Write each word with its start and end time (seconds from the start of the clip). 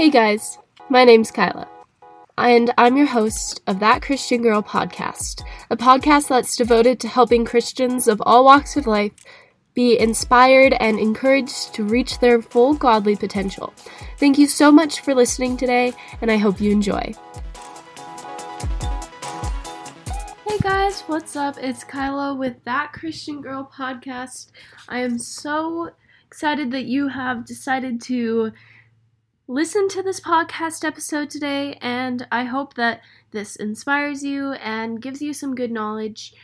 Hey 0.00 0.08
guys, 0.08 0.56
my 0.88 1.04
name's 1.04 1.30
Kyla, 1.30 1.68
and 2.38 2.72
I'm 2.78 2.96
your 2.96 3.08
host 3.08 3.60
of 3.66 3.80
That 3.80 4.00
Christian 4.00 4.40
Girl 4.40 4.62
podcast, 4.62 5.42
a 5.68 5.76
podcast 5.76 6.28
that's 6.28 6.56
devoted 6.56 6.98
to 7.00 7.08
helping 7.08 7.44
Christians 7.44 8.08
of 8.08 8.22
all 8.24 8.46
walks 8.46 8.78
of 8.78 8.86
life 8.86 9.12
be 9.74 9.98
inspired 9.98 10.72
and 10.80 10.98
encouraged 10.98 11.74
to 11.74 11.84
reach 11.84 12.18
their 12.18 12.40
full 12.40 12.72
godly 12.72 13.14
potential. 13.14 13.74
Thank 14.16 14.38
you 14.38 14.46
so 14.46 14.72
much 14.72 15.00
for 15.00 15.14
listening 15.14 15.58
today, 15.58 15.92
and 16.22 16.30
I 16.30 16.38
hope 16.38 16.62
you 16.62 16.70
enjoy. 16.70 17.12
Hey 20.48 20.58
guys, 20.62 21.02
what's 21.02 21.36
up? 21.36 21.56
It's 21.60 21.84
Kyla 21.84 22.36
with 22.36 22.56
That 22.64 22.94
Christian 22.94 23.42
Girl 23.42 23.70
podcast. 23.70 24.50
I 24.88 25.00
am 25.00 25.18
so 25.18 25.90
excited 26.26 26.70
that 26.70 26.86
you 26.86 27.08
have 27.08 27.44
decided 27.44 28.00
to 28.04 28.52
listen 29.50 29.88
to 29.88 30.00
this 30.00 30.20
podcast 30.20 30.84
episode 30.84 31.28
today, 31.28 31.76
and 31.82 32.24
I 32.30 32.44
hope 32.44 32.74
that 32.74 33.00
this 33.32 33.56
inspires 33.56 34.22
you 34.22 34.52
and 34.52 35.02
gives 35.02 35.20
you 35.20 35.32
some 35.32 35.56
good 35.56 35.72
knowledge 35.72 36.34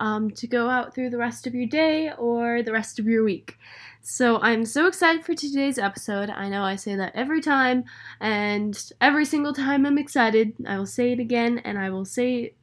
um, 0.00 0.32
to 0.32 0.48
go 0.48 0.68
out 0.68 0.92
through 0.92 1.10
the 1.10 1.16
rest 1.16 1.46
of 1.46 1.54
your 1.54 1.68
day 1.68 2.10
or 2.18 2.64
the 2.64 2.72
rest 2.72 2.98
of 2.98 3.06
your 3.06 3.22
week. 3.22 3.56
So 4.02 4.40
I'm 4.40 4.64
so 4.64 4.88
excited 4.88 5.24
for 5.24 5.32
today's 5.32 5.78
episode. 5.78 6.28
I 6.28 6.48
know 6.48 6.64
I 6.64 6.74
say 6.74 6.96
that 6.96 7.14
every 7.14 7.40
time, 7.40 7.84
and 8.20 8.76
every 9.00 9.26
single 9.26 9.52
time 9.52 9.86
I'm 9.86 9.96
excited, 9.96 10.54
I 10.66 10.76
will 10.76 10.86
say 10.86 11.12
it 11.12 11.20
again, 11.20 11.60
and 11.60 11.78
I 11.78 11.90
will 11.90 12.04
say 12.04 12.54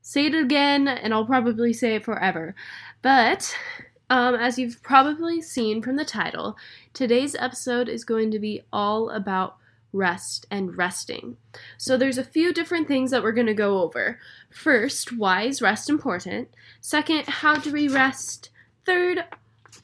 say 0.00 0.26
it 0.26 0.34
again, 0.34 0.88
and 0.88 1.12
I'll 1.12 1.26
probably 1.26 1.74
say 1.74 1.96
it 1.96 2.06
forever. 2.06 2.54
But 3.02 3.54
um, 4.08 4.34
as 4.34 4.58
you've 4.58 4.82
probably 4.82 5.40
seen 5.40 5.82
from 5.82 5.96
the 5.96 6.04
title, 6.04 6.56
today's 6.92 7.34
episode 7.34 7.88
is 7.88 8.04
going 8.04 8.30
to 8.30 8.38
be 8.38 8.62
all 8.72 9.10
about 9.10 9.56
rest 9.92 10.46
and 10.50 10.76
resting. 10.76 11.36
So 11.78 11.96
there's 11.96 12.18
a 12.18 12.24
few 12.24 12.52
different 12.52 12.86
things 12.86 13.10
that 13.10 13.22
we're 13.22 13.32
going 13.32 13.46
to 13.46 13.54
go 13.54 13.82
over. 13.82 14.18
First, 14.50 15.16
why 15.16 15.42
is 15.42 15.62
rest 15.62 15.88
important? 15.90 16.48
Second, 16.80 17.26
how 17.26 17.56
do 17.56 17.72
we 17.72 17.88
rest? 17.88 18.50
Third, 18.84 19.24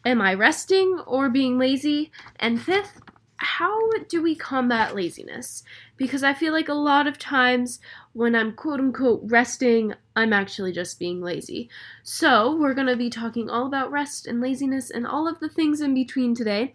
am 0.05 0.21
I 0.21 0.35
resting 0.35 1.01
or 1.07 1.29
being 1.29 1.59
lazy? 1.59 2.13
And 2.37 2.61
fifth, 2.61 3.01
how 3.43 3.77
do 4.09 4.23
we 4.23 4.35
combat 4.35 4.95
laziness? 4.95 5.65
Because 5.97 6.23
I 6.23 6.33
feel 6.33 6.53
like 6.53 6.69
a 6.69 6.75
lot 6.75 7.07
of 7.07 7.19
times 7.19 7.81
when 8.13 8.35
I'm 8.35 8.53
quote 8.53 8.81
unquote 8.81 9.21
resting, 9.25 9.95
I'm 10.15 10.33
actually 10.33 10.73
just 10.73 10.99
being 10.99 11.21
lazy. 11.21 11.69
So, 12.03 12.57
we're 12.57 12.75
going 12.75 12.87
to 12.87 12.97
be 12.97 13.11
talking 13.11 13.51
all 13.51 13.67
about 13.67 13.91
rest 13.91 14.27
and 14.27 14.41
laziness 14.41 14.91
and 14.91 15.07
all 15.07 15.27
of 15.27 15.41
the 15.41 15.49
things 15.49 15.81
in 15.81 15.93
between 15.93 16.35
today. 16.35 16.75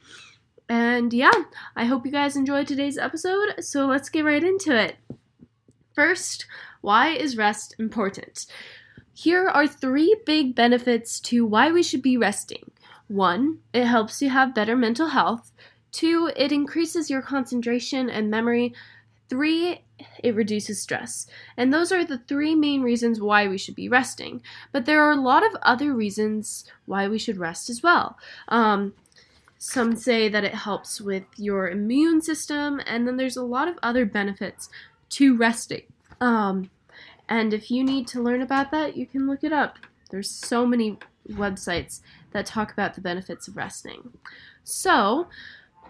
And 0.70 1.14
yeah, 1.14 1.32
I 1.76 1.86
hope 1.86 2.06
you 2.06 2.12
guys 2.12 2.36
enjoyed 2.36 2.68
today's 2.68 2.98
episode, 2.98 3.64
so 3.64 3.86
let's 3.86 4.10
get 4.10 4.26
right 4.26 4.44
into 4.44 4.78
it. 4.78 4.98
First, 5.96 6.46
why 6.82 7.10
is 7.10 7.38
rest 7.38 7.76
important? 7.80 8.46
Here 9.14 9.48
are 9.48 9.66
three 9.66 10.16
big 10.26 10.54
benefits 10.54 11.20
to 11.22 11.46
why 11.46 11.72
we 11.72 11.82
should 11.82 12.02
be 12.02 12.18
resting. 12.18 12.72
One, 13.08 13.60
it 13.74 13.86
helps 13.86 14.22
you 14.22 14.30
have 14.30 14.54
better 14.54 14.76
mental 14.76 15.08
health. 15.08 15.52
Two, 15.98 16.30
it 16.36 16.52
increases 16.52 17.10
your 17.10 17.24
concentration 17.24 18.08
and 18.08 18.30
memory. 18.30 18.72
Three, 19.30 19.82
it 20.24 20.36
reduces 20.36 20.80
stress. 20.80 21.26
And 21.58 21.74
those 21.74 21.92
are 21.92 22.06
the 22.06 22.20
three 22.20 22.54
main 22.54 22.84
reasons 22.84 23.20
why 23.20 23.48
we 23.48 23.58
should 23.58 23.74
be 23.74 23.90
resting. 23.90 24.44
But 24.72 24.86
there 24.86 25.02
are 25.02 25.12
a 25.12 25.20
lot 25.20 25.44
of 25.44 25.58
other 25.64 25.96
reasons 25.96 26.66
why 26.86 27.08
we 27.08 27.18
should 27.18 27.40
rest 27.40 27.68
as 27.72 27.82
well. 27.82 28.16
Um, 28.48 28.94
some 29.58 29.96
say 29.96 30.30
that 30.30 30.44
it 30.44 30.54
helps 30.54 31.02
with 31.02 31.24
your 31.36 31.68
immune 31.68 32.22
system, 32.22 32.80
and 32.86 33.08
then 33.08 33.18
there's 33.18 33.36
a 33.36 33.44
lot 33.44 33.68
of 33.68 33.80
other 33.82 34.06
benefits 34.06 34.70
to 35.10 35.36
resting. 35.36 35.82
Um, 36.22 36.70
and 37.28 37.56
if 37.56 37.72
you 37.72 37.84
need 37.84 38.06
to 38.10 38.22
learn 38.22 38.44
about 38.44 38.70
that, 38.70 38.96
you 38.96 39.08
can 39.08 39.26
look 39.26 39.44
it 39.44 39.52
up. 39.52 39.80
There's 40.12 40.30
so 40.30 40.68
many 40.68 41.00
websites 41.28 42.02
that 42.34 42.46
talk 42.46 42.72
about 42.72 42.94
the 42.94 43.02
benefits 43.02 43.48
of 43.48 43.58
resting. 43.58 44.12
So, 44.64 45.28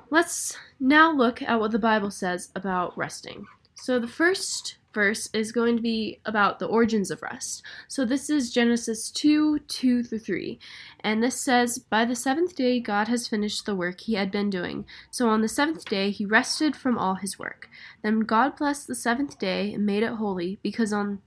let's 0.09 0.57
now 0.79 1.11
look 1.11 1.41
at 1.41 1.59
what 1.59 1.71
the 1.71 1.79
Bible 1.79 2.11
says 2.11 2.49
about 2.55 2.97
resting. 2.97 3.45
So, 3.75 3.99
the 3.99 4.07
first 4.07 4.77
verse 4.97 5.29
is 5.31 5.51
going 5.51 5.75
to 5.75 5.81
be 5.83 6.19
about 6.25 6.57
the 6.57 6.65
origins 6.65 7.11
of 7.11 7.21
rest. 7.21 7.61
So 7.87 8.03
this 8.03 8.31
is 8.31 8.51
Genesis 8.51 9.11
2 9.11 9.59
2 9.59 10.03
through 10.03 10.17
3. 10.17 10.59
And 11.01 11.21
this 11.21 11.39
says, 11.39 11.77
By 11.77 12.03
the 12.03 12.15
seventh 12.15 12.55
day, 12.55 12.79
God 12.79 13.07
has 13.07 13.27
finished 13.27 13.67
the 13.67 13.75
work 13.75 14.01
he 14.01 14.15
had 14.15 14.31
been 14.31 14.49
doing. 14.49 14.87
So 15.11 15.29
on 15.29 15.41
the 15.41 15.47
seventh 15.47 15.85
day, 15.85 16.09
he 16.09 16.25
rested 16.25 16.75
from 16.75 16.97
all 16.97 17.13
his 17.13 17.37
work. 17.37 17.69
Then 18.01 18.21
God 18.21 18.57
blessed 18.57 18.87
the 18.87 18.95
seventh 18.95 19.37
day 19.37 19.71
and 19.71 19.85
made 19.85 20.01
it 20.01 20.13
holy, 20.13 20.57
because 20.63 20.91
on, 20.91 21.21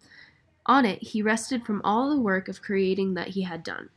on 0.67 0.85
it 0.85 1.01
he 1.01 1.23
rested 1.23 1.65
from 1.65 1.81
all 1.85 2.11
the 2.11 2.21
work 2.21 2.49
of 2.49 2.63
creating 2.63 3.15
that 3.15 3.29
he 3.29 3.43
had 3.43 3.63
done. 3.63 3.89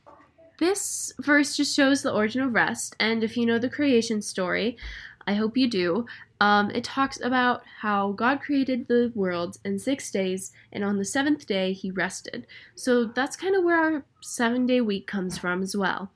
This 0.60 1.12
verse 1.20 1.56
just 1.56 1.76
shows 1.76 2.02
the 2.02 2.14
origin 2.14 2.42
of 2.42 2.54
rest, 2.54 2.96
and 3.00 3.24
if 3.24 3.36
you 3.36 3.46
know 3.46 3.60
the 3.60 3.70
creation 3.70 4.22
story, 4.22 4.78
I 5.26 5.34
hope 5.34 5.58
you 5.58 5.70
do. 5.70 6.06
Um, 6.40 6.72
it 6.72 6.84
talks 6.84 7.20
about 7.22 7.64
how 7.82 8.12
God 8.12 8.42
created 8.42 8.88
the 8.88 9.12
world 9.16 9.58
in 9.64 9.80
six 9.80 10.12
days, 10.12 10.52
and 10.72 10.84
on 10.84 10.98
the 10.98 11.06
seventh 11.06 11.48
day 11.48 11.74
he 11.74 11.92
rested. 11.92 12.46
So 12.76 13.06
that's 13.06 13.36
kind 13.36 13.56
of 13.56 13.64
where 13.64 13.78
our 13.78 14.06
seven 14.22 14.66
day 14.66 14.82
week 14.82 15.08
comes 15.08 15.38
from 15.38 15.64
as 15.64 15.76
well. 15.76 16.12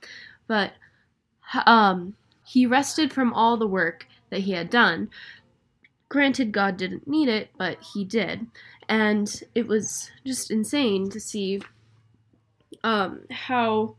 But 0.47 0.73
um, 1.65 2.15
he 2.43 2.65
rested 2.65 3.13
from 3.13 3.33
all 3.33 3.57
the 3.57 3.67
work 3.67 4.05
that 4.29 4.41
he 4.41 4.51
had 4.51 4.69
done. 4.69 5.09
Granted, 6.09 6.51
God 6.51 6.77
didn't 6.77 7.07
need 7.07 7.29
it, 7.29 7.49
but 7.57 7.77
he 7.93 8.03
did. 8.05 8.47
And 8.87 9.43
it 9.55 9.67
was 9.67 10.11
just 10.25 10.51
insane 10.51 11.09
to 11.09 11.19
see 11.19 11.61
um, 12.83 13.21
how 13.29 13.95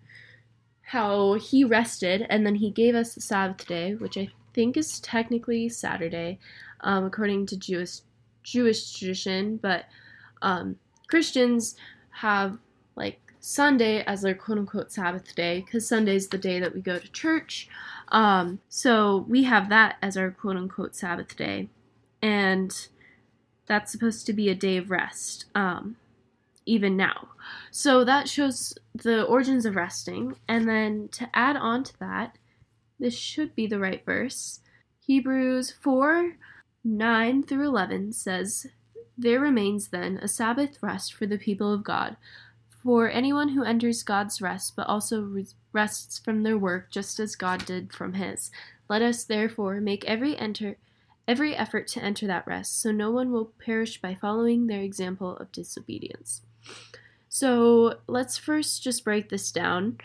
how 0.88 1.34
he 1.34 1.64
rested 1.64 2.26
and 2.30 2.46
then 2.46 2.54
he 2.54 2.70
gave 2.70 2.94
us 2.94 3.14
the 3.14 3.20
Sabbath 3.20 3.66
day, 3.66 3.94
which 3.94 4.16
I 4.16 4.30
think 4.54 4.74
is 4.74 5.00
technically 5.00 5.68
Saturday, 5.68 6.38
um, 6.80 7.04
according 7.04 7.44
to 7.46 7.58
Jewish 7.58 8.00
Jewish 8.42 8.94
tradition, 8.94 9.58
but 9.58 9.84
um, 10.40 10.76
Christians 11.06 11.76
have 12.10 12.56
like 12.96 13.20
Sunday 13.38 14.02
as 14.04 14.22
their 14.22 14.34
quote 14.34 14.56
unquote 14.56 14.90
Sabbath 14.90 15.34
day 15.34 15.60
because 15.60 15.86
Sunday 15.86 16.16
is 16.16 16.28
the 16.28 16.38
day 16.38 16.58
that 16.58 16.74
we 16.74 16.80
go 16.80 16.98
to 16.98 17.12
church. 17.12 17.68
Um, 18.08 18.58
so 18.70 19.26
we 19.28 19.42
have 19.42 19.68
that 19.68 19.96
as 20.00 20.16
our 20.16 20.30
quote 20.30 20.56
unquote 20.56 20.96
Sabbath 20.96 21.36
day, 21.36 21.68
and 22.22 22.88
that's 23.66 23.92
supposed 23.92 24.24
to 24.24 24.32
be 24.32 24.48
a 24.48 24.54
day 24.54 24.78
of 24.78 24.90
rest. 24.90 25.44
Um, 25.54 25.96
even 26.68 26.96
now. 26.96 27.28
So 27.70 28.04
that 28.04 28.28
shows 28.28 28.74
the 28.94 29.24
origins 29.24 29.64
of 29.64 29.76
resting. 29.76 30.36
And 30.46 30.68
then 30.68 31.08
to 31.12 31.28
add 31.34 31.56
on 31.56 31.82
to 31.84 31.98
that, 31.98 32.36
this 32.98 33.16
should 33.16 33.54
be 33.54 33.66
the 33.66 33.78
right 33.78 34.04
verse. 34.04 34.60
Hebrews 35.00 35.72
4 35.72 36.36
9 36.84 37.42
through 37.42 37.66
11 37.66 38.12
says, 38.12 38.66
There 39.16 39.40
remains 39.40 39.88
then 39.88 40.18
a 40.18 40.28
Sabbath 40.28 40.78
rest 40.82 41.12
for 41.12 41.26
the 41.26 41.38
people 41.38 41.72
of 41.72 41.84
God. 41.84 42.16
For 42.82 43.10
anyone 43.10 43.50
who 43.50 43.64
enters 43.64 44.02
God's 44.02 44.40
rest, 44.40 44.74
but 44.76 44.86
also 44.86 45.34
rests 45.72 46.18
from 46.18 46.42
their 46.42 46.56
work, 46.56 46.90
just 46.90 47.18
as 47.18 47.34
God 47.34 47.66
did 47.66 47.92
from 47.92 48.14
his. 48.14 48.50
Let 48.88 49.02
us 49.02 49.24
therefore 49.24 49.80
make 49.80 50.04
every 50.04 50.36
enter 50.36 50.76
every 51.26 51.54
effort 51.54 51.86
to 51.86 52.02
enter 52.02 52.26
that 52.26 52.46
rest, 52.46 52.80
so 52.80 52.90
no 52.90 53.10
one 53.10 53.30
will 53.30 53.52
perish 53.62 54.00
by 54.00 54.14
following 54.14 54.66
their 54.66 54.80
example 54.80 55.36
of 55.36 55.52
disobedience. 55.52 56.40
So 57.28 57.98
let's 58.06 58.38
first 58.38 58.82
just 58.82 59.04
break 59.04 59.28
this 59.28 59.52
down. 59.52 59.98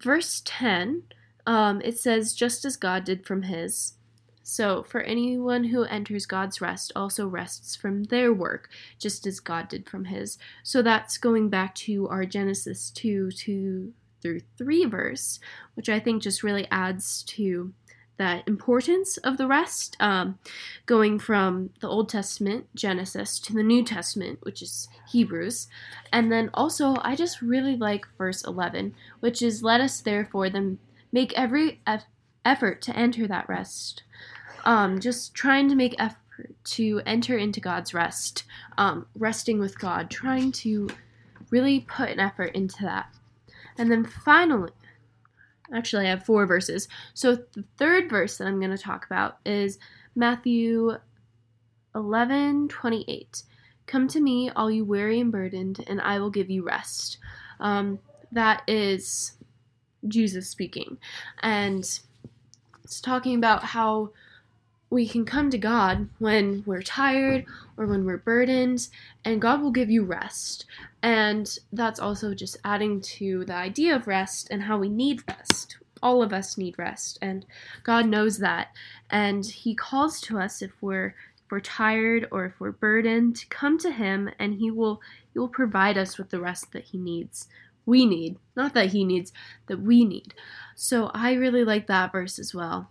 Verse 0.00 0.42
10 0.44 1.04
um, 1.46 1.80
it 1.82 1.98
says, 1.98 2.34
just 2.34 2.64
as 2.64 2.76
God 2.76 3.04
did 3.04 3.26
from 3.26 3.42
his. 3.42 3.94
So, 4.42 4.82
for 4.82 5.00
anyone 5.00 5.64
who 5.64 5.84
enters 5.84 6.26
God's 6.26 6.60
rest 6.60 6.92
also 6.94 7.26
rests 7.26 7.74
from 7.76 8.04
their 8.04 8.32
work, 8.32 8.68
just 8.98 9.26
as 9.26 9.40
God 9.40 9.68
did 9.68 9.88
from 9.88 10.06
his. 10.06 10.36
So, 10.62 10.82
that's 10.82 11.16
going 11.16 11.48
back 11.48 11.74
to 11.76 12.08
our 12.08 12.26
Genesis 12.26 12.90
2 12.90 13.30
2 13.30 13.92
through 14.20 14.40
3 14.58 14.84
verse, 14.86 15.40
which 15.74 15.88
I 15.88 15.98
think 15.98 16.22
just 16.22 16.42
really 16.42 16.66
adds 16.70 17.22
to 17.24 17.72
that 18.16 18.46
importance 18.46 19.16
of 19.18 19.36
the 19.36 19.46
rest, 19.46 19.96
um, 20.00 20.38
going 20.86 21.18
from 21.18 21.70
the 21.80 21.88
Old 21.88 22.08
Testament, 22.08 22.66
Genesis, 22.74 23.38
to 23.40 23.52
the 23.52 23.62
New 23.62 23.84
Testament, 23.84 24.38
which 24.42 24.62
is 24.62 24.88
Hebrews. 25.08 25.68
And 26.12 26.30
then 26.30 26.50
also, 26.54 26.96
I 27.00 27.16
just 27.16 27.42
really 27.42 27.76
like 27.76 28.06
verse 28.16 28.44
11, 28.44 28.94
which 29.20 29.42
is, 29.42 29.62
Let 29.62 29.80
us 29.80 30.00
therefore 30.00 30.48
then 30.48 30.78
make 31.12 31.32
every 31.34 31.80
eff- 31.86 32.06
effort 32.44 32.82
to 32.82 32.96
enter 32.96 33.26
that 33.26 33.48
rest. 33.48 34.02
Um, 34.64 35.00
just 35.00 35.34
trying 35.34 35.68
to 35.68 35.74
make 35.74 35.94
effort 35.98 36.18
to 36.64 37.00
enter 37.06 37.36
into 37.36 37.60
God's 37.60 37.94
rest, 37.94 38.44
um, 38.78 39.06
resting 39.14 39.58
with 39.58 39.78
God, 39.78 40.10
trying 40.10 40.52
to 40.52 40.88
really 41.50 41.80
put 41.80 42.10
an 42.10 42.20
effort 42.20 42.54
into 42.54 42.82
that. 42.82 43.06
And 43.76 43.90
then 43.90 44.04
finally, 44.04 44.70
actually, 45.72 46.06
I 46.06 46.10
have 46.10 46.24
four 46.24 46.46
verses. 46.46 46.88
So 47.14 47.36
the 47.36 47.64
third 47.76 48.10
verse 48.10 48.38
that 48.38 48.46
I'm 48.46 48.58
going 48.58 48.76
to 48.76 48.78
talk 48.78 49.06
about 49.06 49.38
is 49.44 49.78
Matthew 50.14 50.98
11:28. 51.94 53.44
Come 53.86 54.08
to 54.08 54.20
me, 54.20 54.50
all 54.50 54.70
you 54.70 54.84
weary 54.84 55.20
and 55.20 55.30
burdened, 55.30 55.84
and 55.86 56.00
I 56.00 56.18
will 56.18 56.30
give 56.30 56.50
you 56.50 56.62
rest. 56.64 57.18
Um, 57.60 57.98
that 58.32 58.62
is 58.66 59.32
Jesus 60.08 60.48
speaking. 60.48 60.98
And 61.42 61.84
it's 62.82 63.00
talking 63.00 63.36
about 63.36 63.62
how 63.62 64.10
we 64.90 65.08
can 65.08 65.24
come 65.24 65.50
to 65.50 65.58
God 65.58 66.08
when 66.18 66.62
we're 66.66 66.82
tired 66.82 67.46
or 67.76 67.86
when 67.86 68.04
we're 68.04 68.18
burdened, 68.18 68.88
and 69.24 69.40
God 69.40 69.60
will 69.60 69.70
give 69.70 69.90
you 69.90 70.04
rest. 70.04 70.66
And 71.04 71.58
that's 71.70 72.00
also 72.00 72.32
just 72.32 72.56
adding 72.64 73.02
to 73.02 73.44
the 73.44 73.52
idea 73.52 73.94
of 73.94 74.06
rest 74.06 74.48
and 74.50 74.62
how 74.62 74.78
we 74.78 74.88
need 74.88 75.20
rest. 75.28 75.76
All 76.02 76.22
of 76.22 76.32
us 76.32 76.56
need 76.56 76.78
rest, 76.78 77.18
and 77.20 77.44
God 77.82 78.06
knows 78.06 78.38
that. 78.38 78.68
And 79.10 79.44
He 79.44 79.74
calls 79.74 80.18
to 80.22 80.38
us 80.38 80.62
if 80.62 80.72
we're 80.80 81.08
if 81.44 81.50
we're 81.50 81.60
tired 81.60 82.26
or 82.30 82.46
if 82.46 82.58
we're 82.58 82.72
burdened 82.72 83.36
to 83.36 83.46
come 83.48 83.76
to 83.80 83.90
Him, 83.90 84.30
and 84.38 84.54
He 84.54 84.70
will 84.70 85.02
He 85.34 85.38
will 85.38 85.48
provide 85.48 85.98
us 85.98 86.16
with 86.16 86.30
the 86.30 86.40
rest 86.40 86.72
that 86.72 86.84
He 86.84 86.96
needs. 86.96 87.48
We 87.84 88.06
need, 88.06 88.38
not 88.56 88.72
that 88.72 88.92
He 88.92 89.04
needs, 89.04 89.30
that 89.66 89.82
we 89.82 90.06
need. 90.06 90.32
So 90.74 91.10
I 91.12 91.34
really 91.34 91.64
like 91.64 91.86
that 91.86 92.12
verse 92.12 92.38
as 92.38 92.54
well. 92.54 92.88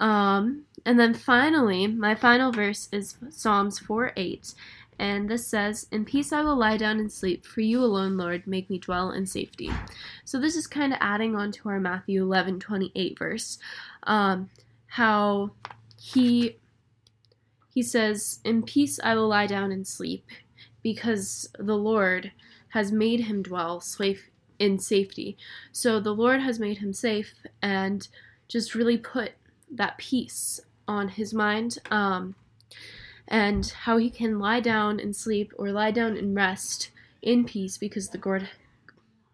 Um, 0.00 0.64
and 0.84 0.98
then 0.98 1.14
finally, 1.14 1.86
my 1.86 2.16
final 2.16 2.50
verse 2.50 2.88
is 2.90 3.16
Psalms 3.30 3.78
4 3.78 4.12
8. 4.16 4.54
And 4.98 5.28
this 5.28 5.46
says, 5.46 5.86
In 5.90 6.04
peace 6.04 6.32
I 6.32 6.42
will 6.42 6.56
lie 6.56 6.76
down 6.76 6.98
and 6.98 7.10
sleep, 7.10 7.44
for 7.44 7.60
you 7.60 7.82
alone, 7.82 8.16
Lord, 8.16 8.46
make 8.46 8.70
me 8.70 8.78
dwell 8.78 9.10
in 9.10 9.26
safety. 9.26 9.70
So 10.24 10.40
this 10.40 10.56
is 10.56 10.66
kind 10.66 10.92
of 10.92 10.98
adding 11.00 11.34
on 11.36 11.52
to 11.52 11.68
our 11.68 11.80
Matthew 11.80 12.22
11 12.22 12.60
28 12.60 13.18
verse. 13.18 13.58
Um, 14.04 14.50
how 14.86 15.50
he 15.98 16.58
he 17.72 17.82
says, 17.82 18.40
In 18.44 18.62
peace 18.62 19.00
I 19.02 19.14
will 19.14 19.28
lie 19.28 19.48
down 19.48 19.72
and 19.72 19.86
sleep, 19.86 20.24
because 20.82 21.48
the 21.58 21.76
Lord 21.76 22.32
has 22.68 22.92
made 22.92 23.20
him 23.20 23.42
dwell 23.42 23.80
safe 23.80 24.30
in 24.58 24.78
safety. 24.78 25.36
So 25.72 25.98
the 25.98 26.14
Lord 26.14 26.40
has 26.40 26.60
made 26.60 26.78
him 26.78 26.92
safe 26.92 27.34
and 27.60 28.06
just 28.48 28.74
really 28.74 28.96
put 28.96 29.32
that 29.70 29.98
peace 29.98 30.60
on 30.86 31.08
his 31.08 31.34
mind 31.34 31.78
um, 31.90 32.34
and 33.28 33.66
how 33.84 33.96
he 33.96 34.10
can 34.10 34.38
lie 34.38 34.60
down 34.60 35.00
and 35.00 35.14
sleep 35.14 35.52
or 35.56 35.70
lie 35.70 35.90
down 35.90 36.16
and 36.16 36.34
rest 36.34 36.90
in 37.22 37.44
peace 37.44 37.78
because 37.78 38.08
the 38.08 38.20
Lord, 38.24 38.48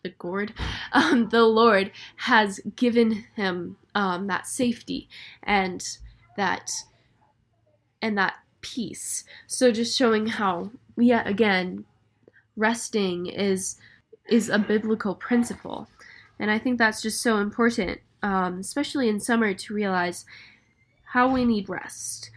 the 0.03 0.13
Lord, 0.23 0.53
um, 0.93 1.29
the 1.29 1.45
Lord 1.45 1.91
has 2.17 2.61
given 2.77 3.25
him 3.35 3.77
um, 3.95 4.27
that 4.29 4.47
safety 4.47 5.09
and 5.43 5.99
that 6.37 6.71
and 8.03 8.17
that 8.17 8.37
peace. 8.61 9.25
So 9.47 9.71
just 9.73 9.97
showing 9.97 10.27
how 10.27 10.71
yet 10.97 11.27
again 11.27 11.85
resting 12.57 13.27
is 13.27 13.77
is 14.29 14.49
a 14.49 14.59
biblical 14.59 15.15
principle. 15.15 15.89
And 16.39 16.51
I 16.51 16.59
think 16.59 16.79
that's 16.79 17.03
just 17.03 17.21
so 17.21 17.39
important 17.39 18.01
um, 18.23 18.61
especially 18.61 19.09
in 19.09 19.21
summer, 19.21 19.55
to 19.55 19.75
realize 19.75 20.25
how 21.13 21.33
we 21.33 21.45
need 21.45 21.69
rest. 21.69 22.31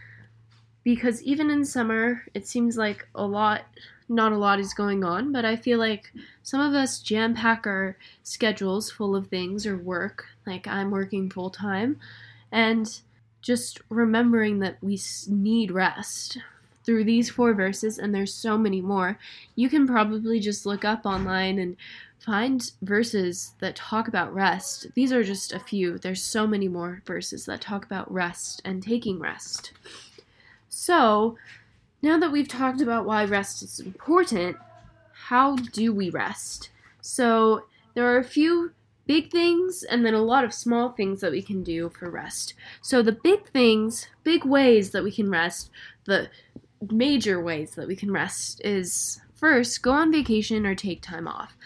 Because 0.84 1.22
even 1.22 1.50
in 1.50 1.64
summer, 1.64 2.22
it 2.34 2.46
seems 2.46 2.76
like 2.76 3.08
a 3.14 3.26
lot, 3.26 3.62
not 4.08 4.32
a 4.32 4.38
lot 4.38 4.60
is 4.60 4.74
going 4.74 5.02
on, 5.02 5.32
but 5.32 5.44
I 5.44 5.56
feel 5.56 5.78
like 5.78 6.12
some 6.42 6.60
of 6.60 6.74
us 6.74 7.00
jam 7.00 7.34
pack 7.34 7.66
our 7.66 7.96
schedules 8.22 8.90
full 8.90 9.16
of 9.16 9.28
things 9.28 9.66
or 9.66 9.78
work, 9.78 10.26
like 10.46 10.68
I'm 10.68 10.90
working 10.90 11.30
full 11.30 11.50
time, 11.50 11.98
and 12.52 13.00
just 13.40 13.80
remembering 13.88 14.58
that 14.60 14.76
we 14.82 15.00
need 15.28 15.70
rest 15.70 16.38
through 16.84 17.04
these 17.04 17.30
four 17.30 17.54
verses, 17.54 17.98
and 17.98 18.14
there's 18.14 18.34
so 18.34 18.58
many 18.58 18.80
more. 18.80 19.18
You 19.56 19.70
can 19.70 19.86
probably 19.86 20.38
just 20.38 20.66
look 20.66 20.84
up 20.84 21.06
online 21.06 21.58
and 21.58 21.76
find 22.18 22.72
verses 22.82 23.54
that 23.60 23.76
talk 23.76 24.08
about 24.08 24.34
rest. 24.34 24.86
These 24.94 25.12
are 25.12 25.24
just 25.24 25.52
a 25.52 25.58
few. 25.58 25.98
There's 25.98 26.22
so 26.22 26.46
many 26.46 26.68
more 26.68 27.02
verses 27.06 27.46
that 27.46 27.60
talk 27.60 27.84
about 27.84 28.12
rest 28.12 28.60
and 28.64 28.82
taking 28.82 29.18
rest. 29.18 29.72
So, 30.76 31.38
now 32.02 32.18
that 32.18 32.32
we've 32.32 32.48
talked 32.48 32.80
about 32.80 33.06
why 33.06 33.24
rest 33.24 33.62
is 33.62 33.80
important, 33.80 34.56
how 35.12 35.56
do 35.56 35.92
we 35.92 36.10
rest? 36.10 36.70
So, 37.00 37.66
there 37.94 38.06
are 38.12 38.18
a 38.18 38.24
few 38.24 38.72
big 39.06 39.30
things 39.30 39.82
and 39.82 40.04
then 40.04 40.14
a 40.14 40.22
lot 40.22 40.44
of 40.44 40.52
small 40.52 40.90
things 40.90 41.20
that 41.20 41.30
we 41.30 41.42
can 41.42 41.62
do 41.62 41.90
for 41.90 42.10
rest. 42.10 42.54
So, 42.82 43.02
the 43.02 43.12
big 43.12 43.48
things, 43.48 44.08
big 44.24 44.44
ways 44.44 44.90
that 44.90 45.04
we 45.04 45.12
can 45.12 45.30
rest, 45.30 45.70
the 46.06 46.28
major 46.90 47.40
ways 47.40 47.74
that 47.76 47.86
we 47.86 47.96
can 47.96 48.10
rest 48.10 48.60
is 48.64 49.20
first, 49.34 49.82
go 49.82 49.92
on 49.92 50.12
vacation 50.12 50.66
or 50.66 50.74
take 50.74 51.02
time 51.02 51.28
off 51.28 51.56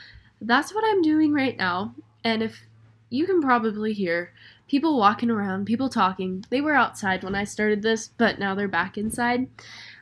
that's 0.40 0.75
what 0.75 0.84
I'm 0.87 1.02
doing 1.02 1.32
right 1.32 1.56
now. 1.56 1.94
And 2.25 2.43
if 2.43 2.62
you 3.10 3.26
can 3.26 3.40
probably 3.40 3.93
hear 3.93 4.32
people 4.69 4.99
walking 4.99 5.31
around, 5.31 5.65
people 5.65 5.88
talking. 5.88 6.44
They 6.50 6.61
were 6.61 6.75
outside 6.75 7.25
when 7.25 7.35
I 7.35 7.44
started 7.44 7.82
this, 7.82 8.09
but 8.19 8.38
now 8.38 8.55
they're 8.55 8.69
back 8.69 8.97
inside. 8.97 9.49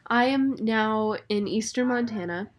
I 0.09 0.27
am 0.27 0.57
now 0.61 1.17
in 1.29 1.49
eastern 1.49 1.89
Montana. 1.89 2.51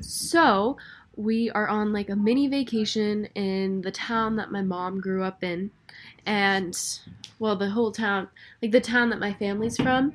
So, 0.00 0.76
we 1.16 1.50
are 1.50 1.68
on 1.68 1.92
like 1.92 2.08
a 2.08 2.16
mini 2.16 2.48
vacation 2.48 3.26
in 3.34 3.82
the 3.82 3.90
town 3.90 4.36
that 4.36 4.50
my 4.50 4.62
mom 4.62 5.00
grew 5.00 5.22
up 5.22 5.44
in. 5.44 5.70
And, 6.26 6.78
well, 7.38 7.56
the 7.56 7.70
whole 7.70 7.92
town, 7.92 8.28
like 8.60 8.72
the 8.72 8.80
town 8.80 9.10
that 9.10 9.20
my 9.20 9.32
family's 9.34 9.76
from. 9.76 10.14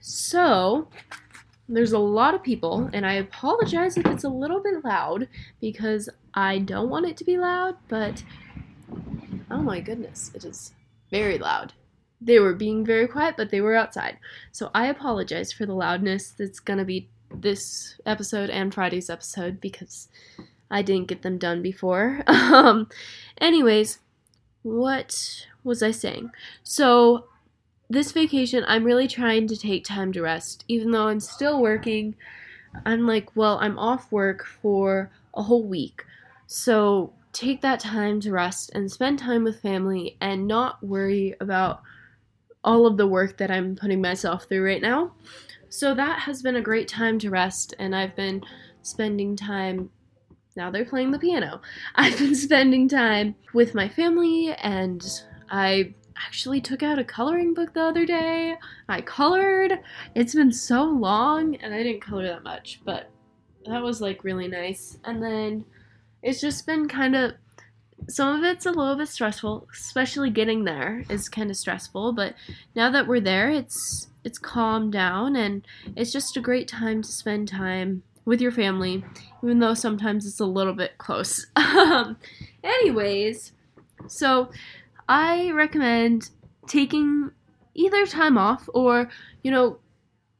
So, 0.00 0.88
there's 1.68 1.92
a 1.92 1.98
lot 1.98 2.34
of 2.34 2.42
people, 2.42 2.88
and 2.92 3.04
I 3.04 3.14
apologize 3.14 3.96
if 3.96 4.06
it's 4.06 4.24
a 4.24 4.28
little 4.28 4.62
bit 4.62 4.84
loud 4.84 5.26
because 5.60 6.08
I 6.34 6.58
don't 6.58 6.90
want 6.90 7.06
it 7.06 7.16
to 7.16 7.24
be 7.24 7.38
loud, 7.38 7.76
but 7.88 8.22
oh 9.50 9.62
my 9.62 9.80
goodness, 9.80 10.30
it 10.34 10.44
is 10.44 10.74
very 11.10 11.38
loud. 11.38 11.72
They 12.20 12.38
were 12.38 12.54
being 12.54 12.84
very 12.84 13.06
quiet, 13.06 13.36
but 13.36 13.50
they 13.50 13.60
were 13.60 13.74
outside. 13.74 14.18
So 14.52 14.70
I 14.74 14.86
apologize 14.86 15.52
for 15.52 15.66
the 15.66 15.74
loudness 15.74 16.30
that's 16.30 16.60
gonna 16.60 16.84
be 16.84 17.08
this 17.34 18.00
episode 18.06 18.50
and 18.50 18.72
Friday's 18.72 19.10
episode 19.10 19.60
because 19.60 20.08
I 20.70 20.82
didn't 20.82 21.08
get 21.08 21.22
them 21.22 21.38
done 21.38 21.62
before. 21.62 22.22
um, 22.26 22.88
anyways, 23.38 23.98
what 24.62 25.46
was 25.62 25.82
I 25.82 25.90
saying? 25.90 26.30
So 26.62 27.26
this 27.88 28.12
vacation, 28.12 28.64
I'm 28.66 28.84
really 28.84 29.06
trying 29.06 29.46
to 29.48 29.56
take 29.56 29.84
time 29.84 30.12
to 30.12 30.22
rest. 30.22 30.64
Even 30.68 30.90
though 30.90 31.08
I'm 31.08 31.20
still 31.20 31.60
working, 31.60 32.16
I'm 32.84 33.06
like, 33.06 33.34
well, 33.36 33.58
I'm 33.60 33.78
off 33.78 34.10
work 34.10 34.44
for 34.44 35.10
a 35.34 35.42
whole 35.42 35.62
week. 35.62 36.04
So 36.46 37.12
take 37.36 37.60
that 37.60 37.78
time 37.80 38.18
to 38.20 38.32
rest 38.32 38.70
and 38.74 38.90
spend 38.90 39.18
time 39.18 39.44
with 39.44 39.60
family 39.60 40.16
and 40.22 40.46
not 40.46 40.82
worry 40.82 41.34
about 41.40 41.82
all 42.64 42.86
of 42.86 42.96
the 42.96 43.06
work 43.06 43.36
that 43.36 43.50
I'm 43.50 43.76
putting 43.76 44.00
myself 44.00 44.44
through 44.44 44.64
right 44.64 44.80
now. 44.80 45.12
So 45.68 45.94
that 45.94 46.20
has 46.20 46.42
been 46.42 46.56
a 46.56 46.62
great 46.62 46.88
time 46.88 47.18
to 47.18 47.30
rest, 47.30 47.74
and 47.78 47.94
I've 47.94 48.16
been 48.16 48.42
spending 48.80 49.36
time. 49.36 49.90
Now 50.56 50.70
they're 50.70 50.86
playing 50.86 51.10
the 51.10 51.18
piano. 51.18 51.60
I've 51.94 52.18
been 52.18 52.34
spending 52.34 52.88
time 52.88 53.34
with 53.52 53.74
my 53.74 53.88
family, 53.88 54.54
and 54.62 55.04
I 55.50 55.94
actually 56.16 56.62
took 56.62 56.82
out 56.82 56.98
a 56.98 57.04
coloring 57.04 57.52
book 57.52 57.74
the 57.74 57.82
other 57.82 58.06
day. 58.06 58.54
I 58.88 59.02
colored. 59.02 59.78
It's 60.14 60.34
been 60.34 60.52
so 60.52 60.84
long 60.84 61.56
and 61.56 61.74
I 61.74 61.82
didn't 61.82 62.00
color 62.00 62.26
that 62.28 62.42
much, 62.42 62.80
but 62.86 63.10
that 63.66 63.82
was 63.82 64.00
like 64.00 64.24
really 64.24 64.48
nice. 64.48 64.96
And 65.04 65.22
then 65.22 65.66
it's 66.22 66.40
just 66.40 66.66
been 66.66 66.88
kind 66.88 67.14
of 67.14 67.32
some 68.08 68.38
of 68.38 68.44
it's 68.44 68.66
a 68.66 68.70
little 68.70 68.96
bit 68.96 69.08
stressful, 69.08 69.68
especially 69.72 70.30
getting 70.30 70.64
there 70.64 71.04
is 71.08 71.28
kind 71.28 71.50
of 71.50 71.56
stressful, 71.56 72.12
but 72.12 72.34
now 72.74 72.90
that 72.90 73.06
we're 73.06 73.20
there, 73.20 73.50
it's 73.50 74.08
it's 74.24 74.38
calmed 74.38 74.92
down 74.92 75.36
and 75.36 75.66
it's 75.94 76.12
just 76.12 76.36
a 76.36 76.40
great 76.40 76.68
time 76.68 77.00
to 77.02 77.08
spend 77.08 77.48
time 77.48 78.02
with 78.24 78.40
your 78.40 78.50
family, 78.50 79.04
even 79.42 79.60
though 79.60 79.74
sometimes 79.74 80.26
it's 80.26 80.40
a 80.40 80.46
little 80.46 80.74
bit 80.74 80.98
close. 80.98 81.46
Um, 81.56 82.16
anyways, 82.64 83.52
so 84.08 84.50
I 85.08 85.50
recommend 85.50 86.30
taking 86.66 87.30
either 87.74 88.06
time 88.06 88.38
off 88.38 88.68
or, 88.72 89.10
you 89.42 89.50
know, 89.50 89.78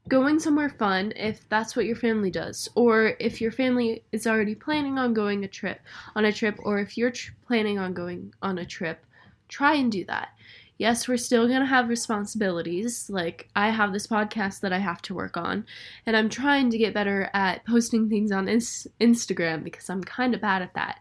going 0.09 0.39
somewhere 0.39 0.69
fun 0.69 1.13
if 1.17 1.49
that's 1.49 1.75
what 1.75 1.87
your 1.87 1.97
family 1.97 2.31
does 2.31 2.69
or 2.75 3.15
if 3.19 3.41
your 3.41 3.51
family 3.51 4.05
is 4.13 4.27
already 4.27 4.55
planning 4.55 4.99
on 4.99 5.13
going 5.13 5.45
a 5.45 5.49
trip 5.49 5.81
on 6.15 6.25
a 6.25 6.33
trip 6.33 6.57
or 6.63 6.79
if 6.79 6.97
you're 6.97 7.11
tr- 7.11 7.33
planning 7.47 7.79
on 7.79 7.93
going 7.93 8.33
on 8.43 8.59
a 8.59 8.67
trip 8.67 9.05
try 9.49 9.75
and 9.75 9.93
do 9.93 10.05
that. 10.05 10.31
Yes 10.79 11.09
we're 11.09 11.17
still 11.17 11.49
going 11.49 11.61
to 11.61 11.67
have 11.67 11.89
responsibilities 11.89 13.09
like 13.09 13.49
i 13.57 13.71
have 13.71 13.93
this 13.93 14.07
podcast 14.07 14.61
that 14.61 14.75
i 14.75 14.79
have 14.79 15.01
to 15.03 15.15
work 15.15 15.37
on 15.37 15.65
and 16.05 16.15
i'm 16.15 16.29
trying 16.29 16.71
to 16.71 16.77
get 16.77 16.93
better 16.93 17.31
at 17.33 17.65
posting 17.65 18.11
things 18.11 18.31
on 18.31 18.47
ins- 18.47 18.87
instagram 19.01 19.65
because 19.65 19.89
i'm 19.89 20.05
kind 20.05 20.35
of 20.35 20.41
bad 20.41 20.61
at 20.63 20.75
that. 20.75 21.01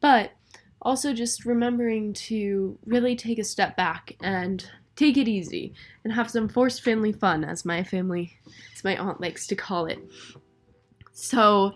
But 0.00 0.32
also 0.82 1.14
just 1.14 1.44
remembering 1.44 2.12
to 2.12 2.76
really 2.84 3.14
take 3.16 3.38
a 3.38 3.44
step 3.44 3.76
back 3.76 4.16
and 4.20 4.68
take 4.96 5.16
it 5.16 5.28
easy 5.28 5.74
and 6.04 6.12
have 6.12 6.30
some 6.30 6.48
forced 6.48 6.82
family 6.82 7.12
fun, 7.12 7.44
as 7.44 7.64
my 7.64 7.82
family, 7.82 8.36
as 8.74 8.84
my 8.84 8.96
aunt 8.96 9.20
likes 9.20 9.46
to 9.48 9.56
call 9.56 9.86
it. 9.86 9.98
So, 11.12 11.72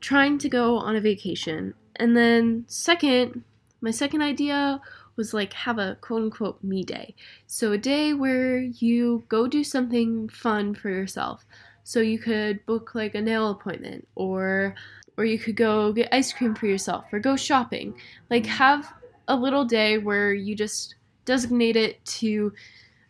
trying 0.00 0.38
to 0.38 0.48
go 0.48 0.76
on 0.76 0.96
a 0.96 1.00
vacation. 1.00 1.74
And 1.96 2.16
then, 2.16 2.64
second, 2.68 3.42
my 3.80 3.90
second 3.90 4.22
idea 4.22 4.80
was 5.16 5.34
like 5.34 5.52
have 5.52 5.78
a 5.78 5.96
quote 6.00 6.22
unquote 6.22 6.62
me 6.62 6.84
day. 6.84 7.14
So, 7.46 7.72
a 7.72 7.78
day 7.78 8.12
where 8.12 8.60
you 8.60 9.24
go 9.28 9.46
do 9.46 9.64
something 9.64 10.28
fun 10.28 10.74
for 10.74 10.90
yourself. 10.90 11.44
So, 11.84 12.00
you 12.00 12.18
could 12.18 12.64
book 12.66 12.94
like 12.94 13.14
a 13.14 13.20
nail 13.20 13.50
appointment 13.50 14.06
or 14.14 14.74
or 15.16 15.24
you 15.24 15.38
could 15.38 15.56
go 15.56 15.92
get 15.92 16.08
ice 16.12 16.32
cream 16.32 16.54
for 16.54 16.66
yourself 16.66 17.04
or 17.12 17.18
go 17.18 17.36
shopping. 17.36 17.94
Like 18.30 18.46
have 18.46 18.94
a 19.26 19.34
little 19.34 19.64
day 19.64 19.98
where 19.98 20.32
you 20.32 20.54
just 20.54 20.94
designate 21.28 21.76
it 21.76 22.02
to 22.06 22.52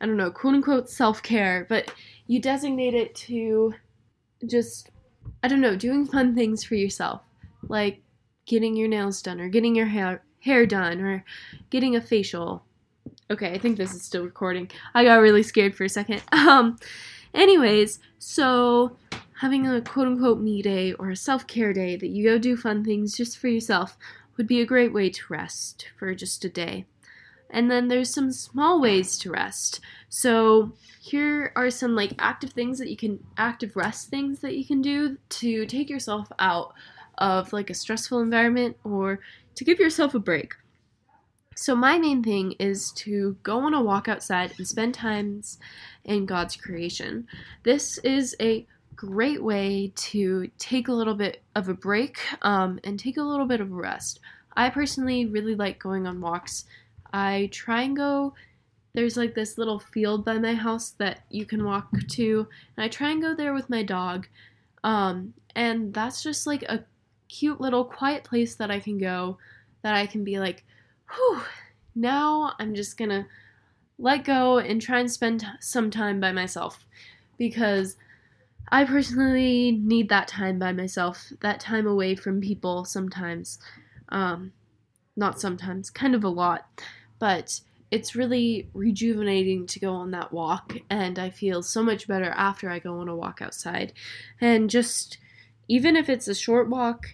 I 0.00 0.06
don't 0.06 0.16
know, 0.16 0.30
quote 0.30 0.54
unquote 0.54 0.90
self-care, 0.90 1.66
but 1.68 1.92
you 2.26 2.40
designate 2.40 2.94
it 2.94 3.14
to 3.26 3.74
just 4.46 4.90
I 5.42 5.48
don't 5.48 5.60
know, 5.60 5.76
doing 5.76 6.04
fun 6.04 6.34
things 6.34 6.64
for 6.64 6.74
yourself. 6.74 7.22
Like 7.68 8.02
getting 8.44 8.74
your 8.76 8.88
nails 8.88 9.22
done 9.22 9.40
or 9.40 9.48
getting 9.48 9.76
your 9.76 9.86
hair 9.86 10.22
hair 10.40 10.66
done 10.66 11.00
or 11.00 11.24
getting 11.70 11.94
a 11.94 12.00
facial. 12.00 12.64
Okay, 13.30 13.52
I 13.52 13.58
think 13.58 13.76
this 13.76 13.94
is 13.94 14.02
still 14.02 14.24
recording. 14.24 14.68
I 14.94 15.04
got 15.04 15.20
really 15.20 15.44
scared 15.44 15.74
for 15.74 15.84
a 15.84 15.88
second. 15.88 16.22
Um 16.32 16.76
anyways, 17.34 18.00
so 18.18 18.96
having 19.40 19.68
a 19.68 19.80
quote 19.80 20.08
unquote 20.08 20.40
me 20.40 20.60
day 20.60 20.92
or 20.94 21.10
a 21.10 21.16
self 21.16 21.46
care 21.46 21.72
day 21.72 21.94
that 21.94 22.08
you 22.08 22.24
go 22.24 22.36
do 22.36 22.56
fun 22.56 22.84
things 22.84 23.16
just 23.16 23.38
for 23.38 23.46
yourself 23.46 23.96
would 24.36 24.48
be 24.48 24.60
a 24.60 24.66
great 24.66 24.92
way 24.92 25.08
to 25.08 25.22
rest 25.28 25.88
for 25.96 26.12
just 26.16 26.44
a 26.44 26.48
day. 26.48 26.84
And 27.50 27.70
then 27.70 27.88
there's 27.88 28.12
some 28.12 28.30
small 28.30 28.80
ways 28.80 29.18
to 29.18 29.30
rest. 29.30 29.80
So 30.08 30.72
here 31.00 31.52
are 31.56 31.70
some 31.70 31.94
like 31.94 32.12
active 32.18 32.50
things 32.50 32.78
that 32.78 32.90
you 32.90 32.96
can 32.96 33.24
active 33.36 33.76
rest 33.76 34.10
things 34.10 34.40
that 34.40 34.56
you 34.56 34.64
can 34.64 34.82
do 34.82 35.16
to 35.28 35.66
take 35.66 35.88
yourself 35.88 36.28
out 36.38 36.74
of 37.18 37.52
like 37.52 37.70
a 37.70 37.74
stressful 37.74 38.20
environment 38.20 38.76
or 38.84 39.20
to 39.54 39.64
give 39.64 39.78
yourself 39.78 40.14
a 40.14 40.18
break. 40.18 40.54
So 41.56 41.74
my 41.74 41.98
main 41.98 42.22
thing 42.22 42.52
is 42.60 42.92
to 42.92 43.36
go 43.42 43.58
on 43.58 43.74
a 43.74 43.82
walk 43.82 44.06
outside 44.06 44.54
and 44.58 44.66
spend 44.66 44.94
times 44.94 45.58
in 46.04 46.24
God's 46.24 46.54
creation. 46.54 47.26
This 47.64 47.98
is 47.98 48.36
a 48.40 48.64
great 48.94 49.42
way 49.42 49.92
to 49.94 50.50
take 50.58 50.86
a 50.86 50.92
little 50.92 51.14
bit 51.14 51.42
of 51.56 51.68
a 51.68 51.74
break 51.74 52.18
um, 52.42 52.78
and 52.84 52.98
take 52.98 53.16
a 53.16 53.22
little 53.22 53.46
bit 53.46 53.60
of 53.60 53.72
a 53.72 53.74
rest. 53.74 54.20
I 54.56 54.70
personally 54.70 55.26
really 55.26 55.56
like 55.56 55.80
going 55.80 56.06
on 56.06 56.20
walks. 56.20 56.64
I 57.12 57.48
try 57.52 57.82
and 57.82 57.96
go, 57.96 58.34
there's 58.94 59.16
like 59.16 59.34
this 59.34 59.58
little 59.58 59.78
field 59.78 60.24
by 60.24 60.38
my 60.38 60.54
house 60.54 60.90
that 60.98 61.24
you 61.30 61.44
can 61.44 61.64
walk 61.64 61.90
to, 62.08 62.46
and 62.76 62.84
I 62.84 62.88
try 62.88 63.10
and 63.10 63.22
go 63.22 63.34
there 63.34 63.54
with 63.54 63.70
my 63.70 63.82
dog. 63.82 64.26
Um, 64.84 65.34
and 65.54 65.92
that's 65.92 66.22
just 66.22 66.46
like 66.46 66.62
a 66.62 66.84
cute 67.28 67.60
little 67.60 67.84
quiet 67.84 68.24
place 68.24 68.54
that 68.56 68.70
I 68.70 68.80
can 68.80 68.98
go 68.98 69.38
that 69.82 69.94
I 69.94 70.06
can 70.06 70.24
be 70.24 70.38
like, 70.38 70.64
whew, 71.14 71.40
now 71.94 72.54
I'm 72.58 72.74
just 72.74 72.96
gonna 72.96 73.26
let 73.98 74.24
go 74.24 74.58
and 74.58 74.80
try 74.80 75.00
and 75.00 75.10
spend 75.10 75.46
some 75.60 75.90
time 75.90 76.20
by 76.20 76.32
myself 76.32 76.84
because 77.36 77.96
I 78.70 78.84
personally 78.84 79.72
need 79.72 80.08
that 80.10 80.28
time 80.28 80.58
by 80.58 80.72
myself, 80.72 81.32
that 81.40 81.60
time 81.60 81.86
away 81.86 82.14
from 82.14 82.40
people 82.40 82.84
sometimes. 82.84 83.58
Um, 84.10 84.52
not 85.16 85.40
sometimes, 85.40 85.90
kind 85.90 86.14
of 86.14 86.22
a 86.22 86.28
lot. 86.28 86.66
But 87.18 87.60
it's 87.90 88.14
really 88.14 88.68
rejuvenating 88.74 89.66
to 89.66 89.80
go 89.80 89.92
on 89.92 90.10
that 90.10 90.32
walk, 90.32 90.76
and 90.90 91.18
I 91.18 91.30
feel 91.30 91.62
so 91.62 91.82
much 91.82 92.06
better 92.06 92.30
after 92.30 92.68
I 92.68 92.78
go 92.78 93.00
on 93.00 93.08
a 93.08 93.16
walk 93.16 93.40
outside. 93.40 93.92
And 94.40 94.68
just, 94.68 95.18
even 95.68 95.96
if 95.96 96.08
it's 96.08 96.28
a 96.28 96.34
short 96.34 96.68
walk, 96.68 97.06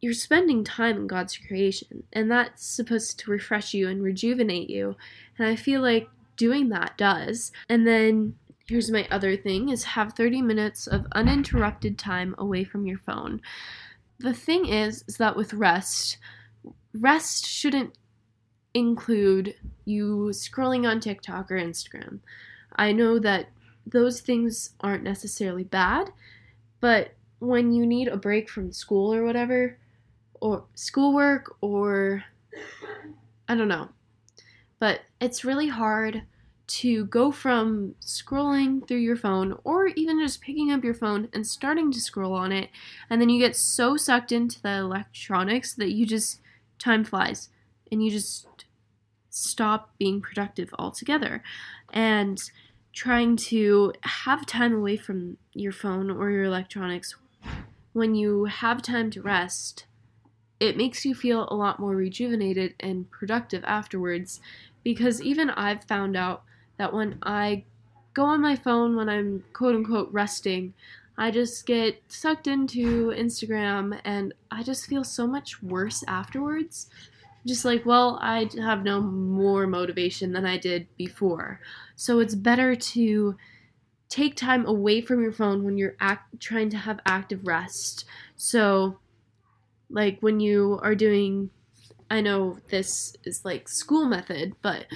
you're 0.00 0.14
spending 0.14 0.64
time 0.64 0.96
in 0.96 1.06
God's 1.06 1.36
creation, 1.36 2.04
and 2.12 2.30
that's 2.30 2.64
supposed 2.66 3.18
to 3.20 3.30
refresh 3.30 3.74
you 3.74 3.88
and 3.88 4.02
rejuvenate 4.02 4.70
you. 4.70 4.96
And 5.38 5.46
I 5.46 5.56
feel 5.56 5.80
like 5.80 6.08
doing 6.36 6.68
that 6.70 6.96
does. 6.96 7.52
And 7.68 7.86
then 7.86 8.36
here's 8.66 8.90
my 8.90 9.06
other 9.10 9.36
thing 9.36 9.68
is 9.68 9.84
have 9.84 10.14
30 10.14 10.42
minutes 10.42 10.86
of 10.86 11.06
uninterrupted 11.12 11.98
time 11.98 12.34
away 12.38 12.64
from 12.64 12.86
your 12.86 12.98
phone. 12.98 13.40
The 14.18 14.34
thing 14.34 14.66
is 14.66 15.04
is 15.08 15.16
that 15.18 15.36
with 15.36 15.54
rest, 15.54 16.18
rest 16.94 17.46
shouldn't 17.46 17.94
include 18.74 19.54
you 19.84 20.30
scrolling 20.32 20.88
on 20.88 21.00
TikTok 21.00 21.50
or 21.50 21.56
Instagram. 21.56 22.20
I 22.76 22.92
know 22.92 23.18
that 23.18 23.48
those 23.86 24.20
things 24.20 24.70
aren't 24.80 25.02
necessarily 25.02 25.64
bad, 25.64 26.10
but 26.80 27.14
when 27.40 27.72
you 27.72 27.84
need 27.84 28.08
a 28.08 28.16
break 28.16 28.48
from 28.48 28.72
school 28.72 29.12
or 29.12 29.24
whatever, 29.24 29.78
or 30.40 30.64
schoolwork, 30.74 31.56
or 31.60 32.24
I 33.48 33.54
don't 33.54 33.68
know, 33.68 33.88
but 34.78 35.00
it's 35.20 35.44
really 35.44 35.68
hard 35.68 36.22
to 36.66 37.04
go 37.06 37.30
from 37.30 37.94
scrolling 38.00 38.86
through 38.86 38.98
your 38.98 39.16
phone 39.16 39.58
or 39.64 39.88
even 39.88 40.18
just 40.20 40.40
picking 40.40 40.70
up 40.70 40.82
your 40.82 40.94
phone 40.94 41.28
and 41.32 41.46
starting 41.46 41.92
to 41.92 42.00
scroll 42.00 42.32
on 42.32 42.50
it 42.50 42.70
and 43.10 43.20
then 43.20 43.28
you 43.28 43.38
get 43.38 43.54
so 43.54 43.96
sucked 43.96 44.32
into 44.32 44.62
the 44.62 44.70
electronics 44.70 45.74
that 45.74 45.90
you 45.90 46.06
just 46.06 46.40
time 46.78 47.04
flies 47.04 47.50
and 47.90 48.02
you 48.02 48.10
just 48.10 48.46
stop 49.32 49.90
being 49.98 50.20
productive 50.20 50.72
altogether 50.78 51.42
and 51.92 52.50
trying 52.92 53.36
to 53.36 53.92
have 54.02 54.44
time 54.44 54.74
away 54.74 54.96
from 54.96 55.38
your 55.54 55.72
phone 55.72 56.10
or 56.10 56.30
your 56.30 56.44
electronics 56.44 57.16
when 57.94 58.14
you 58.14 58.44
have 58.44 58.82
time 58.82 59.10
to 59.10 59.22
rest 59.22 59.86
it 60.62 60.76
makes 60.76 61.04
you 61.04 61.12
feel 61.12 61.48
a 61.50 61.56
lot 61.56 61.80
more 61.80 61.96
rejuvenated 61.96 62.72
and 62.78 63.10
productive 63.10 63.64
afterwards 63.64 64.40
because 64.84 65.20
even 65.20 65.50
I've 65.50 65.82
found 65.82 66.16
out 66.16 66.44
that 66.76 66.92
when 66.92 67.18
I 67.20 67.64
go 68.14 68.26
on 68.26 68.40
my 68.40 68.54
phone 68.54 68.94
when 68.94 69.08
I'm 69.08 69.42
quote 69.52 69.74
unquote 69.74 70.12
resting, 70.12 70.72
I 71.18 71.32
just 71.32 71.66
get 71.66 72.00
sucked 72.06 72.46
into 72.46 73.08
Instagram 73.08 74.00
and 74.04 74.34
I 74.52 74.62
just 74.62 74.86
feel 74.86 75.02
so 75.02 75.26
much 75.26 75.60
worse 75.64 76.04
afterwards. 76.06 76.88
Just 77.46 77.64
like, 77.64 77.84
well, 77.84 78.18
I 78.22 78.48
have 78.58 78.84
no 78.84 79.00
more 79.00 79.66
motivation 79.66 80.32
than 80.32 80.46
I 80.46 80.58
did 80.58 80.86
before. 80.96 81.60
So 81.96 82.20
it's 82.20 82.34
better 82.36 82.76
to 82.76 83.36
take 84.08 84.36
time 84.36 84.66
away 84.66 85.00
from 85.00 85.22
your 85.22 85.32
phone 85.32 85.64
when 85.64 85.78
you're 85.78 85.96
act- 86.00 86.40
trying 86.40 86.70
to 86.70 86.76
have 86.78 87.00
active 87.06 87.46
rest. 87.46 88.04
So, 88.36 88.98
like 89.90 90.20
when 90.20 90.40
you 90.40 90.80
are 90.82 90.94
doing, 90.94 91.50
I 92.10 92.20
know 92.20 92.58
this 92.70 93.16
is 93.24 93.44
like 93.44 93.68
school 93.68 94.06
method, 94.06 94.54
but 94.62 94.86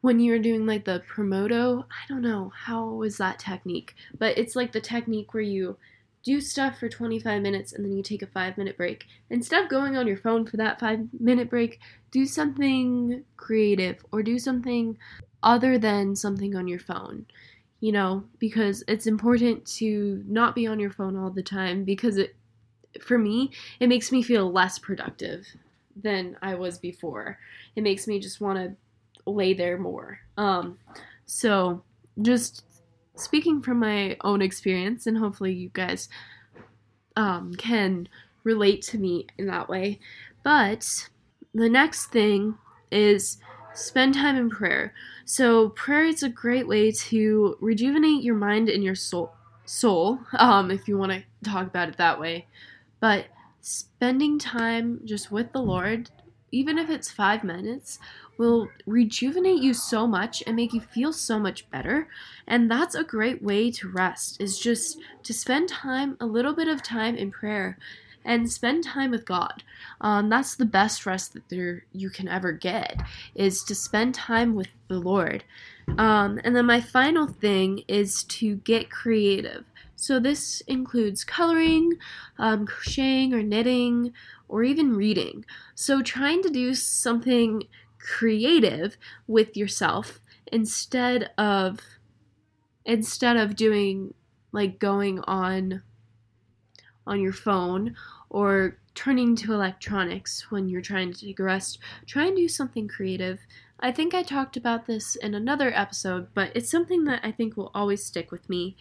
when 0.00 0.20
you're 0.20 0.38
doing 0.38 0.66
like 0.66 0.84
the 0.84 1.02
promoto, 1.06 1.84
I 1.90 2.06
don't 2.08 2.22
know 2.22 2.52
how 2.54 2.86
was 2.90 3.16
that 3.18 3.38
technique, 3.38 3.94
but 4.16 4.38
it's 4.38 4.54
like 4.54 4.72
the 4.72 4.80
technique 4.80 5.34
where 5.34 5.42
you 5.42 5.78
do 6.26 6.40
stuff 6.40 6.80
for 6.80 6.88
25 6.88 7.40
minutes 7.40 7.72
and 7.72 7.84
then 7.84 7.96
you 7.96 8.02
take 8.02 8.20
a 8.20 8.26
5 8.26 8.58
minute 8.58 8.76
break. 8.76 9.06
Instead 9.30 9.62
of 9.62 9.70
going 9.70 9.96
on 9.96 10.08
your 10.08 10.16
phone 10.16 10.44
for 10.44 10.56
that 10.56 10.80
5 10.80 11.08
minute 11.20 11.48
break, 11.48 11.78
do 12.10 12.26
something 12.26 13.22
creative 13.36 14.04
or 14.10 14.24
do 14.24 14.36
something 14.36 14.98
other 15.44 15.78
than 15.78 16.16
something 16.16 16.56
on 16.56 16.66
your 16.66 16.80
phone. 16.80 17.26
You 17.78 17.92
know, 17.92 18.24
because 18.40 18.82
it's 18.88 19.06
important 19.06 19.64
to 19.76 20.24
not 20.26 20.56
be 20.56 20.66
on 20.66 20.80
your 20.80 20.90
phone 20.90 21.16
all 21.16 21.30
the 21.30 21.44
time 21.44 21.84
because 21.84 22.16
it 22.16 22.34
for 23.00 23.18
me, 23.18 23.52
it 23.78 23.88
makes 23.88 24.10
me 24.10 24.20
feel 24.20 24.50
less 24.50 24.80
productive 24.80 25.46
than 25.94 26.36
I 26.42 26.56
was 26.56 26.76
before. 26.76 27.38
It 27.76 27.82
makes 27.82 28.08
me 28.08 28.18
just 28.18 28.40
want 28.40 28.58
to 28.58 29.30
lay 29.30 29.54
there 29.54 29.78
more. 29.78 30.18
Um, 30.36 30.78
so 31.26 31.84
just 32.22 32.64
speaking 33.16 33.62
from 33.62 33.80
my 33.80 34.16
own 34.22 34.42
experience, 34.42 35.06
and 35.06 35.18
hopefully 35.18 35.52
you 35.52 35.70
guys 35.72 36.08
um, 37.16 37.54
can 37.54 38.08
relate 38.44 38.82
to 38.82 38.98
me 38.98 39.26
in 39.38 39.46
that 39.46 39.68
way. 39.68 39.98
But 40.42 41.08
the 41.54 41.68
next 41.68 42.06
thing 42.06 42.56
is 42.90 43.38
spend 43.74 44.14
time 44.14 44.36
in 44.36 44.50
prayer. 44.50 44.94
So 45.24 45.70
prayer 45.70 46.04
is 46.04 46.22
a 46.22 46.28
great 46.28 46.68
way 46.68 46.92
to 46.92 47.56
rejuvenate 47.60 48.22
your 48.22 48.36
mind 48.36 48.68
and 48.68 48.84
your 48.84 48.94
soul. 48.94 49.32
Soul, 49.68 50.20
um, 50.38 50.70
if 50.70 50.86
you 50.86 50.96
want 50.96 51.10
to 51.10 51.24
talk 51.42 51.66
about 51.66 51.88
it 51.88 51.96
that 51.96 52.20
way, 52.20 52.46
but 53.00 53.26
spending 53.60 54.38
time 54.38 55.00
just 55.04 55.32
with 55.32 55.50
the 55.50 55.60
Lord, 55.60 56.08
even 56.52 56.78
if 56.78 56.88
it's 56.88 57.10
five 57.10 57.42
minutes, 57.42 57.98
will 58.38 58.68
rejuvenate 58.86 59.62
you 59.62 59.72
so 59.74 60.06
much 60.06 60.42
and 60.46 60.56
make 60.56 60.72
you 60.72 60.80
feel 60.80 61.12
so 61.12 61.38
much 61.38 61.68
better. 61.70 62.08
And 62.46 62.70
that's 62.70 62.94
a 62.94 63.04
great 63.04 63.42
way 63.42 63.70
to 63.72 63.88
rest, 63.88 64.40
is 64.40 64.58
just 64.58 64.98
to 65.22 65.32
spend 65.32 65.68
time, 65.68 66.16
a 66.20 66.26
little 66.26 66.54
bit 66.54 66.68
of 66.68 66.82
time 66.82 67.16
in 67.16 67.30
prayer. 67.30 67.78
and 68.26 68.50
spend 68.50 68.84
time 68.84 69.12
with 69.12 69.24
God. 69.24 69.62
Um, 70.00 70.28
that's 70.28 70.56
the 70.56 70.66
best 70.66 71.06
rest 71.06 71.32
that 71.32 71.48
there 71.48 71.84
you 71.92 72.10
can 72.10 72.28
ever 72.28 72.52
get 72.52 73.00
is 73.34 73.62
to 73.64 73.74
spend 73.74 74.14
time 74.14 74.54
with 74.54 74.68
the 74.88 74.98
Lord. 74.98 75.44
Um, 75.96 76.40
and 76.44 76.54
then 76.54 76.66
my 76.66 76.80
final 76.80 77.26
thing 77.28 77.84
is 77.88 78.24
to 78.24 78.56
get 78.56 78.90
creative. 78.90 79.64
So 79.94 80.18
this 80.20 80.60
includes 80.62 81.24
coloring, 81.24 81.94
um, 82.38 82.66
crocheting 82.66 83.32
or 83.32 83.42
knitting, 83.42 84.12
or 84.48 84.62
even 84.62 84.94
reading. 84.96 85.44
So 85.74 86.02
trying 86.02 86.42
to 86.42 86.50
do 86.50 86.74
something 86.74 87.62
creative 88.06 88.96
with 89.26 89.56
yourself 89.56 90.20
instead 90.52 91.30
of 91.36 91.80
instead 92.84 93.36
of 93.36 93.56
doing 93.56 94.14
like 94.52 94.78
going 94.78 95.20
on 95.22 95.82
on 97.06 97.20
your 97.20 97.32
phone 97.32 97.96
or 98.30 98.78
turning 98.94 99.36
to 99.36 99.52
electronics 99.52 100.50
when 100.50 100.68
you're 100.68 100.80
trying 100.80 101.12
to 101.12 101.26
take 101.26 101.38
a 101.38 101.42
rest. 101.42 101.78
Try 102.06 102.26
and 102.26 102.36
do 102.36 102.48
something 102.48 102.88
creative. 102.88 103.40
I 103.78 103.92
think 103.92 104.14
I 104.14 104.22
talked 104.22 104.56
about 104.56 104.86
this 104.86 105.16
in 105.16 105.34
another 105.34 105.72
episode, 105.74 106.28
but 106.32 106.50
it's 106.54 106.70
something 106.70 107.04
that 107.04 107.20
I 107.22 107.30
think 107.30 107.56
will 107.56 107.70
always 107.74 108.04
stick 108.04 108.32
with 108.32 108.48
me. 108.48 108.76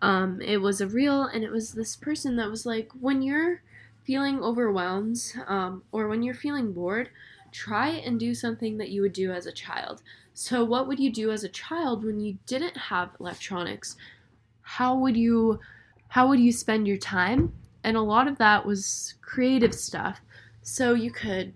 Um, 0.00 0.40
it 0.40 0.58
was 0.58 0.80
a 0.80 0.86
reel, 0.86 1.24
and 1.24 1.44
it 1.44 1.50
was 1.50 1.72
this 1.72 1.96
person 1.96 2.36
that 2.36 2.48
was 2.48 2.64
like, 2.64 2.90
when 2.98 3.20
you're 3.20 3.62
feeling 4.04 4.42
overwhelmed 4.42 5.18
um, 5.46 5.82
or 5.92 6.08
when 6.08 6.22
you're 6.22 6.34
feeling 6.34 6.72
bored, 6.72 7.10
try 7.52 7.88
and 7.88 8.18
do 8.18 8.34
something 8.34 8.78
that 8.78 8.90
you 8.90 9.02
would 9.02 9.12
do 9.12 9.32
as 9.32 9.46
a 9.46 9.52
child. 9.52 10.02
So, 10.34 10.64
what 10.64 10.86
would 10.86 11.00
you 11.00 11.12
do 11.12 11.30
as 11.30 11.44
a 11.44 11.48
child 11.48 12.04
when 12.04 12.20
you 12.20 12.38
didn't 12.46 12.76
have 12.76 13.10
electronics? 13.18 13.96
How 14.62 14.96
would 14.96 15.16
you 15.16 15.60
how 16.08 16.28
would 16.28 16.40
you 16.40 16.52
spend 16.52 16.88
your 16.88 16.96
time? 16.96 17.52
And 17.84 17.96
a 17.96 18.02
lot 18.02 18.28
of 18.28 18.38
that 18.38 18.66
was 18.66 19.14
creative 19.20 19.74
stuff. 19.74 20.20
So 20.62 20.94
you 20.94 21.10
could 21.10 21.54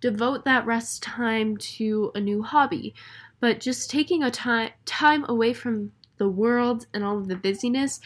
devote 0.00 0.44
that 0.44 0.66
rest 0.66 1.02
time 1.02 1.56
to 1.56 2.10
a 2.14 2.20
new 2.20 2.42
hobby. 2.42 2.94
But 3.40 3.60
just 3.60 3.90
taking 3.90 4.22
a 4.22 4.30
time 4.30 4.70
time 4.84 5.24
away 5.28 5.52
from 5.52 5.92
the 6.18 6.28
world 6.28 6.86
and 6.92 7.02
all 7.02 7.18
of 7.18 7.28
the 7.28 7.36
busyness 7.36 8.00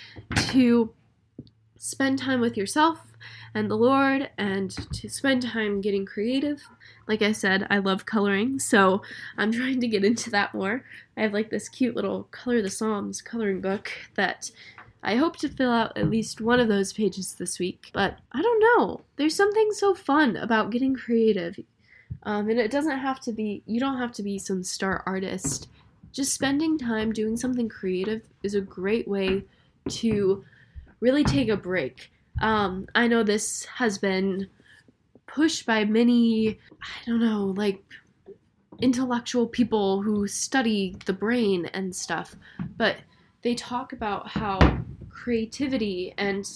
to 0.50 0.92
spend 1.76 2.18
time 2.18 2.40
with 2.40 2.56
yourself 2.56 3.00
and 3.54 3.70
the 3.70 3.76
Lord 3.76 4.30
and 4.38 4.70
to 4.92 5.08
spend 5.08 5.42
time 5.42 5.80
getting 5.80 6.06
creative. 6.06 6.62
Like 7.06 7.23
I 7.23 7.32
said, 7.32 7.66
I 7.70 7.78
love 7.78 8.06
coloring, 8.06 8.58
so 8.58 9.02
I'm 9.37 9.52
trying 9.52 9.80
to 9.80 9.88
get 9.88 10.04
into 10.04 10.30
that 10.30 10.54
more. 10.54 10.84
I 11.16 11.23
have 11.23 11.32
like 11.32 11.50
this 11.50 11.68
cute 11.68 11.96
little 11.96 12.25
Color 12.30 12.62
the 12.62 12.70
Psalms 12.70 13.23
coloring 13.23 13.61
book 13.61 13.90
that 14.14 14.50
I 15.02 15.16
hope 15.16 15.37
to 15.38 15.49
fill 15.49 15.70
out 15.70 15.96
at 15.96 16.11
least 16.11 16.40
one 16.40 16.61
of 16.61 16.68
those 16.68 16.92
pages 16.92 17.34
this 17.34 17.58
week. 17.58 17.90
But 17.92 18.18
I 18.32 18.40
don't 18.40 18.64
know. 18.78 19.02
There's 19.16 19.37
something 19.37 19.70
so 19.73 19.94
fun 19.94 20.37
about 20.37 20.70
getting 20.70 20.94
creative. 20.94 21.58
Um, 22.23 22.49
and 22.49 22.58
it 22.58 22.70
doesn't 22.70 22.99
have 22.99 23.20
to 23.20 23.32
be, 23.32 23.62
you 23.66 23.80
don't 23.80 23.99
have 23.99 24.12
to 24.12 24.23
be 24.23 24.38
some 24.38 24.62
star 24.62 25.02
artist. 25.04 25.68
Just 26.12 26.32
spending 26.32 26.78
time 26.78 27.12
doing 27.12 27.37
something 27.37 27.68
creative 27.68 28.23
is 28.42 28.54
a 28.54 28.61
great 28.61 29.06
way 29.06 29.42
to 29.88 30.44
really 31.00 31.25
take 31.25 31.49
a 31.50 31.56
break 31.56 32.11
um, 32.40 32.87
I 32.94 33.06
know 33.06 33.23
this 33.23 33.64
has 33.66 33.99
been 33.99 34.49
pushed 35.34 35.66
by 35.66 35.84
many, 35.84 36.60
I 36.80 37.06
don't 37.06 37.18
know, 37.18 37.52
like 37.56 37.82
intellectual 38.80 39.48
people 39.48 40.00
who 40.00 40.28
study 40.28 40.96
the 41.06 41.12
brain 41.12 41.66
and 41.74 41.94
stuff, 41.94 42.36
but 42.76 42.98
they 43.42 43.54
talk 43.56 43.92
about 43.92 44.28
how 44.28 44.58
creativity 45.10 46.14
and 46.16 46.48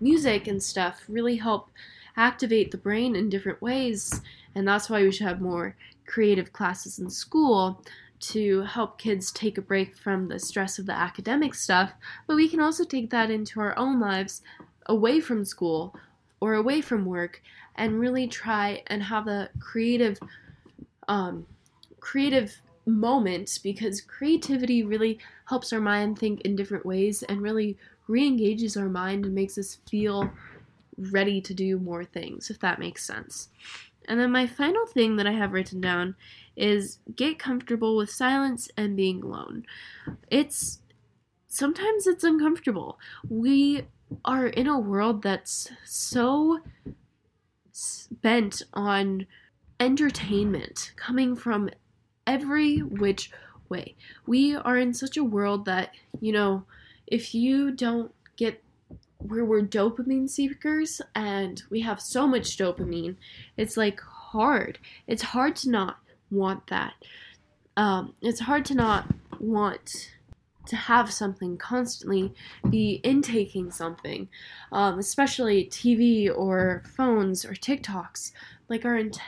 music 0.00 0.46
and 0.46 0.62
stuff 0.62 1.02
really 1.08 1.36
help 1.36 1.70
activate 2.18 2.70
the 2.70 2.76
brain 2.76 3.16
in 3.16 3.30
different 3.30 3.62
ways, 3.62 4.20
and 4.54 4.68
that's 4.68 4.90
why 4.90 5.02
we 5.02 5.10
should 5.10 5.26
have 5.26 5.40
more 5.40 5.74
creative 6.06 6.52
classes 6.52 6.98
in 6.98 7.08
school 7.08 7.82
to 8.18 8.62
help 8.62 8.98
kids 8.98 9.32
take 9.32 9.56
a 9.56 9.62
break 9.62 9.96
from 9.96 10.28
the 10.28 10.38
stress 10.38 10.78
of 10.78 10.84
the 10.84 10.92
academic 10.92 11.54
stuff, 11.54 11.92
but 12.26 12.36
we 12.36 12.48
can 12.48 12.60
also 12.60 12.84
take 12.84 13.08
that 13.08 13.30
into 13.30 13.60
our 13.60 13.76
own 13.78 13.98
lives 13.98 14.42
away 14.86 15.20
from 15.20 15.42
school 15.42 15.94
or 16.40 16.54
away 16.54 16.80
from 16.80 17.04
work 17.04 17.42
and 17.76 18.00
really 18.00 18.26
try 18.26 18.82
and 18.86 19.02
have 19.02 19.26
a 19.26 19.50
creative 19.60 20.18
um, 21.08 21.46
creative 22.00 22.60
moment 22.86 23.58
because 23.62 24.00
creativity 24.00 24.82
really 24.82 25.18
helps 25.46 25.72
our 25.72 25.80
mind 25.80 26.18
think 26.18 26.40
in 26.42 26.54
different 26.56 26.86
ways 26.86 27.22
and 27.24 27.42
really 27.42 27.76
re-engages 28.06 28.76
our 28.76 28.88
mind 28.88 29.24
and 29.24 29.34
makes 29.34 29.58
us 29.58 29.78
feel 29.88 30.30
ready 30.96 31.40
to 31.40 31.52
do 31.52 31.78
more 31.78 32.04
things 32.04 32.48
if 32.50 32.58
that 32.60 32.78
makes 32.78 33.04
sense. 33.04 33.48
And 34.08 34.20
then 34.20 34.30
my 34.30 34.46
final 34.46 34.86
thing 34.86 35.16
that 35.16 35.26
i 35.26 35.32
have 35.32 35.52
written 35.52 35.80
down 35.80 36.14
is 36.56 37.00
get 37.14 37.38
comfortable 37.38 37.96
with 37.96 38.08
silence 38.08 38.68
and 38.76 38.96
being 38.96 39.22
alone. 39.22 39.66
It's 40.30 40.78
sometimes 41.48 42.06
it's 42.06 42.24
uncomfortable. 42.24 42.98
We 43.28 43.86
are 44.24 44.46
in 44.46 44.66
a 44.66 44.78
world 44.78 45.22
that's 45.22 45.70
so 45.84 46.60
bent 48.22 48.62
on 48.72 49.26
entertainment 49.78 50.92
coming 50.96 51.36
from 51.36 51.70
every 52.26 52.78
which 52.78 53.30
way. 53.68 53.94
We 54.26 54.56
are 54.56 54.78
in 54.78 54.94
such 54.94 55.16
a 55.16 55.24
world 55.24 55.64
that, 55.66 55.94
you 56.20 56.32
know, 56.32 56.64
if 57.06 57.34
you 57.34 57.70
don't 57.70 58.12
get 58.36 58.62
where 59.18 59.44
we're 59.44 59.62
dopamine 59.62 60.28
seekers 60.28 61.00
and 61.14 61.62
we 61.70 61.80
have 61.80 62.00
so 62.00 62.26
much 62.26 62.56
dopamine, 62.56 63.16
it's 63.56 63.76
like 63.76 64.00
hard. 64.00 64.78
It's 65.06 65.22
hard 65.22 65.56
to 65.56 65.70
not 65.70 65.98
want 66.30 66.66
that. 66.68 66.94
Um, 67.76 68.14
it's 68.22 68.40
hard 68.40 68.64
to 68.66 68.74
not 68.74 69.06
want 69.38 70.15
to 70.66 70.76
have 70.76 71.12
something 71.12 71.56
constantly 71.56 72.32
be 72.68 73.00
intaking 73.04 73.70
something, 73.70 74.28
um, 74.72 74.98
especially 74.98 75.66
TV 75.66 76.30
or 76.34 76.82
phones 76.96 77.44
or 77.44 77.52
TikToks. 77.52 78.32
Like 78.68 78.84
our 78.84 78.96
int- 78.96 79.20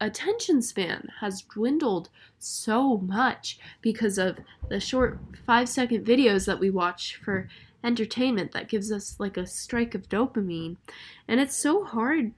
attention 0.00 0.62
span 0.62 1.08
has 1.20 1.42
dwindled 1.42 2.08
so 2.38 2.98
much 2.98 3.58
because 3.80 4.18
of 4.18 4.38
the 4.68 4.80
short 4.80 5.18
five 5.46 5.68
second 5.68 6.04
videos 6.04 6.46
that 6.46 6.58
we 6.58 6.70
watch 6.70 7.16
for 7.16 7.48
entertainment 7.84 8.52
that 8.52 8.68
gives 8.68 8.92
us 8.92 9.16
like 9.18 9.36
a 9.36 9.46
strike 9.46 9.94
of 9.94 10.08
dopamine. 10.08 10.76
And 11.28 11.40
it's 11.40 11.56
so 11.56 11.84
hard 11.84 12.32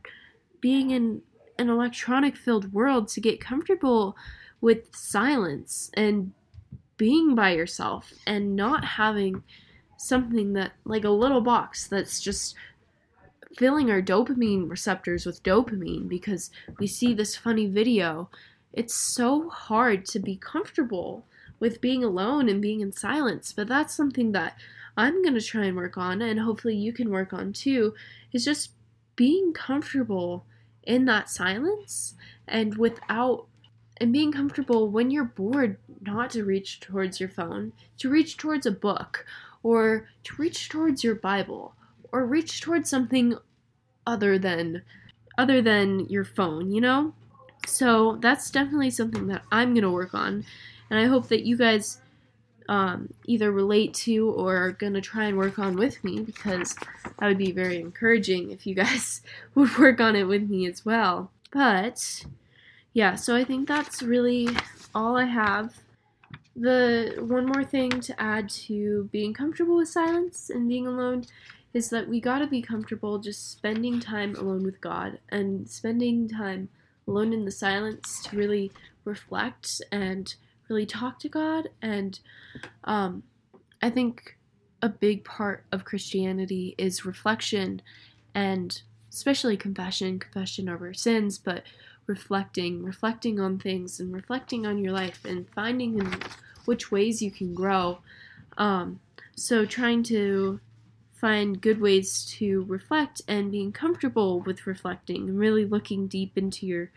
being 0.60 0.90
in 0.90 1.22
an 1.58 1.68
electronic 1.68 2.36
filled 2.36 2.72
world 2.72 3.08
to 3.08 3.20
get 3.20 3.40
comfortable 3.40 4.16
with 4.60 4.94
silence 4.94 5.90
and 5.94 6.32
being 6.96 7.34
by 7.34 7.50
yourself 7.50 8.12
and 8.26 8.56
not 8.56 8.84
having 8.84 9.42
something 9.96 10.52
that 10.52 10.72
like 10.84 11.04
a 11.04 11.10
little 11.10 11.40
box 11.40 11.86
that's 11.86 12.20
just 12.20 12.54
filling 13.56 13.90
our 13.90 14.02
dopamine 14.02 14.68
receptors 14.68 15.24
with 15.24 15.42
dopamine 15.42 16.08
because 16.08 16.50
we 16.78 16.86
see 16.86 17.14
this 17.14 17.36
funny 17.36 17.66
video. 17.66 18.28
It's 18.72 18.94
so 18.94 19.48
hard 19.48 20.04
to 20.06 20.18
be 20.18 20.36
comfortable 20.36 21.24
with 21.60 21.80
being 21.80 22.04
alone 22.04 22.48
and 22.48 22.60
being 22.60 22.80
in 22.80 22.92
silence 22.92 23.52
but 23.52 23.68
that's 23.68 23.94
something 23.94 24.32
that 24.32 24.56
i'm 24.96 25.22
going 25.22 25.34
to 25.34 25.40
try 25.40 25.64
and 25.64 25.76
work 25.76 25.96
on 25.96 26.20
and 26.20 26.40
hopefully 26.40 26.76
you 26.76 26.92
can 26.92 27.10
work 27.10 27.32
on 27.32 27.52
too 27.52 27.94
is 28.32 28.44
just 28.44 28.72
being 29.16 29.52
comfortable 29.52 30.44
in 30.82 31.04
that 31.04 31.30
silence 31.30 32.14
and 32.46 32.76
without 32.76 33.46
and 33.98 34.12
being 34.12 34.32
comfortable 34.32 34.88
when 34.88 35.10
you're 35.10 35.24
bored 35.24 35.78
not 36.00 36.30
to 36.30 36.44
reach 36.44 36.80
towards 36.80 37.20
your 37.20 37.28
phone, 37.28 37.72
to 37.98 38.08
reach 38.08 38.36
towards 38.36 38.66
a 38.66 38.70
book, 38.70 39.24
or 39.62 40.08
to 40.24 40.34
reach 40.36 40.68
towards 40.68 41.04
your 41.04 41.14
Bible, 41.14 41.74
or 42.12 42.26
reach 42.26 42.60
towards 42.60 42.90
something 42.90 43.36
other 44.06 44.38
than 44.38 44.82
other 45.36 45.60
than 45.60 46.06
your 46.08 46.24
phone, 46.24 46.70
you 46.70 46.80
know? 46.80 47.12
So 47.66 48.18
that's 48.20 48.50
definitely 48.50 48.90
something 48.90 49.26
that 49.28 49.42
I'm 49.50 49.74
gonna 49.74 49.90
work 49.90 50.14
on, 50.14 50.44
and 50.90 50.98
I 50.98 51.06
hope 51.06 51.28
that 51.28 51.44
you 51.44 51.56
guys 51.56 52.00
um, 52.68 53.12
either 53.26 53.52
relate 53.52 53.94
to 53.94 54.30
or 54.30 54.56
are 54.56 54.72
gonna 54.72 55.00
try 55.00 55.24
and 55.24 55.36
work 55.36 55.58
on 55.58 55.76
with 55.76 56.02
me 56.04 56.20
because 56.20 56.74
that 57.18 57.26
would 57.26 57.38
be 57.38 57.52
very 57.52 57.78
encouraging 57.78 58.50
if 58.50 58.66
you 58.66 58.74
guys 58.74 59.22
would 59.54 59.76
work 59.78 60.00
on 60.00 60.16
it 60.16 60.24
with 60.24 60.48
me 60.48 60.66
as 60.66 60.84
well. 60.84 61.30
But 61.50 62.24
yeah, 62.94 63.16
so 63.16 63.34
I 63.34 63.44
think 63.44 63.68
that's 63.68 64.02
really 64.02 64.48
all 64.94 65.16
I 65.16 65.24
have. 65.24 65.74
The 66.56 67.16
one 67.18 67.46
more 67.46 67.64
thing 67.64 67.90
to 67.90 68.20
add 68.22 68.48
to 68.48 69.08
being 69.10 69.34
comfortable 69.34 69.76
with 69.76 69.88
silence 69.88 70.48
and 70.48 70.68
being 70.68 70.86
alone 70.86 71.24
is 71.72 71.90
that 71.90 72.08
we 72.08 72.20
gotta 72.20 72.46
be 72.46 72.62
comfortable 72.62 73.18
just 73.18 73.50
spending 73.50 73.98
time 73.98 74.36
alone 74.36 74.62
with 74.62 74.80
God 74.80 75.18
and 75.30 75.68
spending 75.68 76.28
time 76.28 76.68
alone 77.08 77.32
in 77.32 77.44
the 77.44 77.50
silence 77.50 78.22
to 78.22 78.36
really 78.36 78.70
reflect 79.04 79.82
and 79.90 80.32
really 80.68 80.86
talk 80.86 81.18
to 81.18 81.28
God. 81.28 81.68
And 81.82 82.20
um, 82.84 83.24
I 83.82 83.90
think 83.90 84.38
a 84.82 84.88
big 84.88 85.24
part 85.24 85.64
of 85.72 85.84
Christianity 85.84 86.76
is 86.78 87.04
reflection 87.04 87.82
and 88.36 88.80
especially 89.10 89.56
confession, 89.56 90.18
confession 90.20 90.68
our 90.68 90.94
sins, 90.94 91.38
but 91.38 91.64
reflecting, 92.06 92.82
reflecting 92.82 93.40
on 93.40 93.58
things 93.58 94.00
and 94.00 94.12
reflecting 94.12 94.66
on 94.66 94.78
your 94.78 94.92
life 94.92 95.24
and 95.24 95.48
finding 95.50 95.98
in 95.98 96.14
which 96.64 96.90
ways 96.90 97.22
you 97.22 97.30
can 97.30 97.54
grow. 97.54 97.98
Um, 98.58 99.00
so 99.34 99.64
trying 99.64 100.02
to 100.04 100.60
find 101.12 101.60
good 101.60 101.80
ways 101.80 102.24
to 102.24 102.64
reflect 102.64 103.22
and 103.26 103.50
being 103.50 103.72
comfortable 103.72 104.40
with 104.40 104.66
reflecting 104.66 105.28
and 105.28 105.38
really 105.38 105.64
looking 105.64 106.06
deep 106.06 106.36
into 106.36 106.66
your 106.66 106.90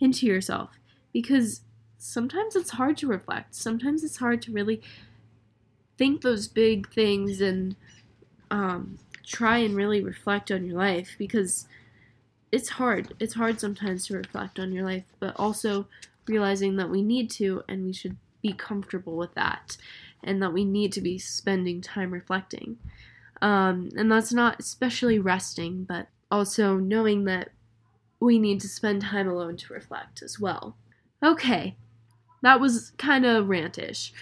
into 0.00 0.26
yourself 0.26 0.70
because 1.12 1.62
sometimes 1.96 2.56
it's 2.56 2.70
hard 2.70 2.96
to 2.98 3.06
reflect. 3.06 3.54
Sometimes 3.54 4.02
it's 4.02 4.16
hard 4.16 4.42
to 4.42 4.52
really 4.52 4.82
think 5.96 6.22
those 6.22 6.48
big 6.48 6.92
things 6.92 7.40
and 7.40 7.76
um, 8.50 8.98
try 9.24 9.58
and 9.58 9.76
really 9.76 10.02
reflect 10.02 10.50
on 10.50 10.66
your 10.66 10.76
life 10.76 11.14
because 11.16 11.66
it's 12.52 12.68
hard. 12.68 13.14
It's 13.18 13.34
hard 13.34 13.58
sometimes 13.58 14.06
to 14.06 14.16
reflect 14.16 14.60
on 14.60 14.72
your 14.72 14.84
life, 14.84 15.04
but 15.18 15.34
also 15.36 15.88
realizing 16.28 16.76
that 16.76 16.90
we 16.90 17.02
need 17.02 17.30
to 17.30 17.62
and 17.66 17.86
we 17.86 17.92
should 17.92 18.16
be 18.42 18.52
comfortable 18.52 19.16
with 19.16 19.34
that 19.34 19.76
and 20.22 20.40
that 20.42 20.52
we 20.52 20.64
need 20.64 20.92
to 20.92 21.00
be 21.00 21.18
spending 21.18 21.80
time 21.80 22.12
reflecting. 22.12 22.76
Um, 23.40 23.88
and 23.96 24.12
that's 24.12 24.32
not 24.32 24.60
especially 24.60 25.18
resting, 25.18 25.84
but 25.84 26.08
also 26.30 26.76
knowing 26.76 27.24
that 27.24 27.50
we 28.20 28.38
need 28.38 28.60
to 28.60 28.68
spend 28.68 29.02
time 29.02 29.28
alone 29.28 29.56
to 29.56 29.72
reflect 29.72 30.22
as 30.22 30.38
well. 30.38 30.76
Okay, 31.22 31.76
that 32.42 32.60
was 32.60 32.92
kind 32.98 33.24
of 33.24 33.46
rantish. 33.46 34.12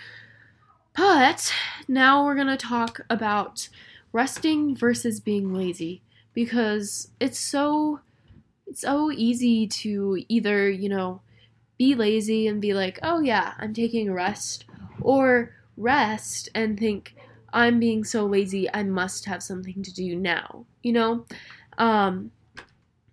But 0.97 1.53
now 1.88 2.25
we're 2.25 2.35
going 2.35 2.47
to 2.47 2.57
talk 2.57 3.01
about 3.11 3.69
resting 4.12 4.75
versus 4.75 5.21
being 5.21 5.53
lazy 5.53 6.03
because 6.33 7.11
it's 7.21 7.38
so 7.38 8.01
it's 8.70 8.83
so 8.83 9.11
easy 9.11 9.66
to 9.66 10.24
either, 10.28 10.70
you 10.70 10.88
know, 10.88 11.20
be 11.76 11.94
lazy 11.94 12.46
and 12.46 12.61
be 12.61 12.72
like, 12.72 12.98
"Oh 13.02 13.20
yeah, 13.20 13.54
I'm 13.59 13.74
taking 13.74 14.09
a 14.09 14.14
rest," 14.14 14.64
or 15.00 15.54
rest 15.76 16.48
and 16.54 16.78
think, 16.78 17.14
"I'm 17.52 17.80
being 17.80 18.04
so 18.04 18.26
lazy, 18.26 18.72
I 18.72 18.85
must 18.85 19.24
have 19.24 19.42
something 19.42 19.83
to 19.83 19.92
do 19.92 20.16
now." 20.16 20.66
You 20.83 20.92
know? 20.92 21.26
Um 21.78 22.30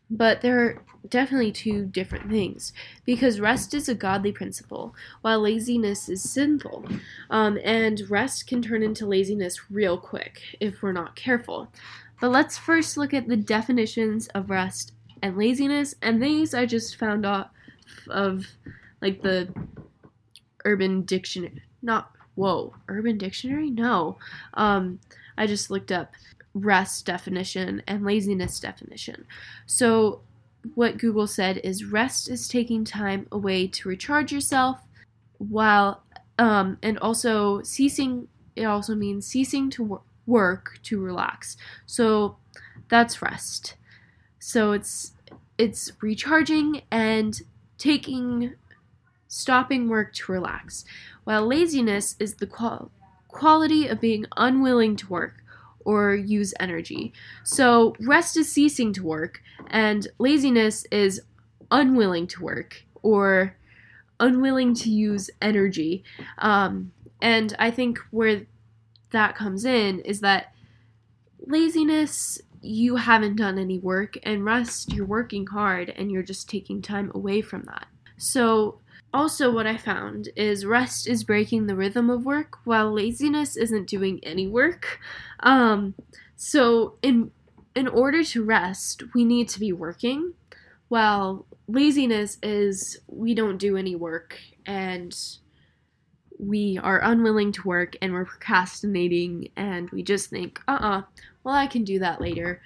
but 0.09 0.41
there 0.41 0.59
are 0.61 0.81
definitely 1.09 1.51
two 1.51 1.85
different 1.85 2.29
things 2.29 2.73
because 3.05 3.39
rest 3.39 3.73
is 3.73 3.89
a 3.89 3.95
godly 3.95 4.31
principle 4.31 4.95
while 5.21 5.41
laziness 5.41 6.07
is 6.09 6.21
sinful. 6.29 6.85
Um, 7.29 7.57
and 7.63 8.09
rest 8.09 8.47
can 8.47 8.61
turn 8.61 8.83
into 8.83 9.05
laziness 9.05 9.69
real 9.69 9.97
quick 9.97 10.41
if 10.59 10.81
we're 10.81 10.93
not 10.93 11.15
careful. 11.15 11.71
But 12.21 12.31
let's 12.31 12.57
first 12.57 12.97
look 12.97 13.13
at 13.13 13.27
the 13.27 13.37
definitions 13.37 14.27
of 14.29 14.49
rest 14.49 14.93
and 15.21 15.37
laziness, 15.37 15.95
and 16.01 16.21
these 16.21 16.53
I 16.53 16.65
just 16.65 16.97
found 16.97 17.25
off 17.25 17.49
of 18.09 18.45
like 19.01 19.21
the 19.21 19.53
Urban 20.65 21.03
Dictionary. 21.03 21.61
Not 21.81 22.11
whoa, 22.37 22.73
Urban 22.87 23.17
Dictionary? 23.17 23.69
No. 23.69 24.17
Um, 24.53 24.99
I 25.37 25.47
just 25.47 25.69
looked 25.69 25.91
up 25.91 26.11
rest 26.53 27.05
definition 27.05 27.83
and 27.87 28.05
laziness 28.05 28.59
definition. 28.59 29.25
So, 29.65 30.21
what 30.75 30.97
Google 30.97 31.27
said 31.27 31.57
is 31.63 31.85
rest 31.85 32.29
is 32.29 32.47
taking 32.47 32.83
time 32.83 33.27
away 33.31 33.67
to 33.67 33.89
recharge 33.89 34.31
yourself, 34.31 34.79
while 35.37 36.03
um, 36.39 36.77
and 36.81 36.97
also 36.99 37.61
ceasing. 37.63 38.27
It 38.55 38.65
also 38.65 38.95
means 38.95 39.27
ceasing 39.27 39.69
to 39.71 39.83
wor- 39.83 40.01
work 40.25 40.79
to 40.83 40.99
relax. 41.01 41.57
So, 41.85 42.37
that's 42.89 43.21
rest. 43.21 43.75
So 44.47 44.71
it's 44.71 45.11
it's 45.57 45.91
recharging 45.99 46.83
and 46.89 47.41
taking 47.77 48.53
stopping 49.27 49.89
work 49.89 50.13
to 50.13 50.31
relax. 50.31 50.85
While 51.25 51.45
laziness 51.45 52.15
is 52.17 52.35
the 52.35 52.47
qual- 52.47 52.89
quality 53.27 53.87
of 53.87 53.99
being 53.99 54.25
unwilling 54.37 54.95
to 54.95 55.07
work 55.09 55.43
or 55.81 56.15
use 56.15 56.53
energy. 56.61 57.11
So 57.43 57.93
rest 57.99 58.37
is 58.37 58.49
ceasing 58.49 58.93
to 58.93 59.03
work, 59.03 59.41
and 59.69 60.07
laziness 60.17 60.85
is 60.91 61.19
unwilling 61.69 62.25
to 62.27 62.41
work 62.41 62.85
or 63.03 63.57
unwilling 64.17 64.73
to 64.75 64.89
use 64.89 65.29
energy. 65.41 66.05
Um, 66.37 66.93
and 67.21 67.53
I 67.59 67.69
think 67.69 67.99
where 68.11 68.43
that 69.11 69.35
comes 69.35 69.65
in 69.65 69.99
is 69.99 70.21
that 70.21 70.53
laziness, 71.45 72.39
you 72.61 72.95
haven't 72.95 73.35
done 73.35 73.57
any 73.57 73.79
work, 73.79 74.17
and 74.23 74.45
rest, 74.45 74.93
you're 74.93 75.05
working 75.05 75.45
hard 75.47 75.89
and 75.89 76.11
you're 76.11 76.23
just 76.23 76.49
taking 76.49 76.81
time 76.81 77.11
away 77.13 77.41
from 77.41 77.63
that. 77.63 77.87
So 78.17 78.79
also, 79.13 79.51
what 79.51 79.67
I 79.67 79.77
found 79.77 80.29
is 80.35 80.65
rest 80.65 81.07
is 81.07 81.23
breaking 81.23 81.67
the 81.67 81.75
rhythm 81.75 82.09
of 82.09 82.25
work, 82.25 82.57
while 82.65 82.91
laziness 82.91 83.55
isn't 83.55 83.87
doing 83.87 84.19
any 84.23 84.47
work. 84.47 84.99
Um, 85.39 85.95
so, 86.35 86.97
in 87.01 87.31
in 87.75 87.87
order 87.87 88.23
to 88.23 88.43
rest, 88.43 89.03
we 89.13 89.23
need 89.23 89.49
to 89.49 89.59
be 89.59 89.71
working, 89.71 90.33
while 90.89 91.45
laziness 91.67 92.37
is 92.41 92.99
we 93.07 93.33
don't 93.33 93.57
do 93.57 93.77
any 93.77 93.95
work 93.95 94.39
and 94.65 95.15
we 96.39 96.79
are 96.83 97.01
unwilling 97.03 97.51
to 97.51 97.67
work 97.67 97.95
and 98.01 98.13
we're 98.13 98.25
procrastinating 98.25 99.49
and 99.55 99.89
we 99.91 100.03
just 100.03 100.29
think, 100.29 100.59
uh-uh, 100.67 101.01
well 101.47 101.55
I 101.55 101.67
can 101.67 101.85
do 101.85 101.97
that 101.99 102.19
later. 102.19 102.61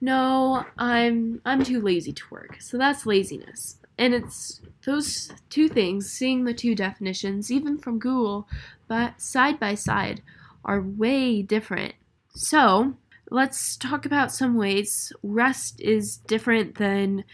No, 0.00 0.66
I'm 0.76 1.40
I'm 1.44 1.62
too 1.62 1.80
lazy 1.80 2.12
to 2.12 2.22
work. 2.30 2.56
So 2.60 2.76
that's 2.76 3.06
laziness. 3.06 3.78
And 3.96 4.12
it's 4.12 4.60
those 4.84 5.30
two 5.50 5.68
things, 5.68 6.10
seeing 6.10 6.42
the 6.42 6.52
two 6.52 6.74
definitions, 6.74 7.52
even 7.52 7.78
from 7.78 8.00
Google, 8.00 8.48
but 8.88 9.20
side 9.20 9.60
by 9.60 9.76
side, 9.76 10.22
are 10.64 10.80
way 10.80 11.42
different. 11.42 11.94
So, 12.34 12.94
let's 13.30 13.76
talk 13.76 14.04
about 14.04 14.32
some 14.32 14.56
ways 14.56 15.12
rest 15.22 15.80
is 15.80 16.16
different 16.16 16.76
than 16.76 17.24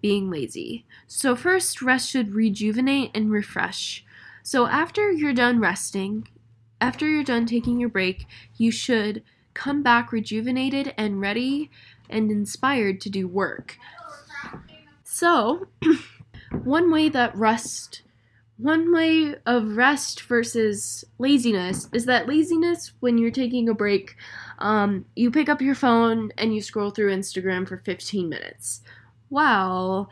being 0.00 0.30
lazy. 0.30 0.86
So, 1.06 1.36
first, 1.36 1.82
rest 1.82 2.08
should 2.08 2.34
rejuvenate 2.34 3.10
and 3.14 3.30
refresh. 3.30 4.04
So, 4.42 4.66
after 4.66 5.10
you're 5.10 5.34
done 5.34 5.60
resting, 5.60 6.28
after 6.80 7.06
you're 7.06 7.24
done 7.24 7.46
taking 7.46 7.78
your 7.78 7.90
break, 7.90 8.26
you 8.56 8.70
should 8.70 9.22
come 9.54 9.82
back 9.82 10.12
rejuvenated 10.12 10.94
and 10.96 11.20
ready 11.20 11.70
and 12.08 12.30
inspired 12.30 13.00
to 13.02 13.10
do 13.10 13.28
work. 13.28 13.76
So, 15.04 15.66
one 16.64 16.90
way 16.90 17.08
that 17.08 17.36
rest, 17.36 18.02
one 18.56 18.92
way 18.92 19.34
of 19.46 19.76
rest 19.76 20.22
versus 20.22 21.04
laziness 21.18 21.88
is 21.92 22.06
that 22.06 22.28
laziness, 22.28 22.92
when 23.00 23.18
you're 23.18 23.30
taking 23.30 23.68
a 23.68 23.74
break, 23.74 24.16
um, 24.58 25.04
you 25.16 25.30
pick 25.30 25.48
up 25.48 25.60
your 25.60 25.74
phone 25.74 26.30
and 26.36 26.54
you 26.54 26.60
scroll 26.60 26.90
through 26.90 27.14
Instagram 27.14 27.66
for 27.66 27.78
15 27.78 28.28
minutes. 28.28 28.82
While 29.28 30.10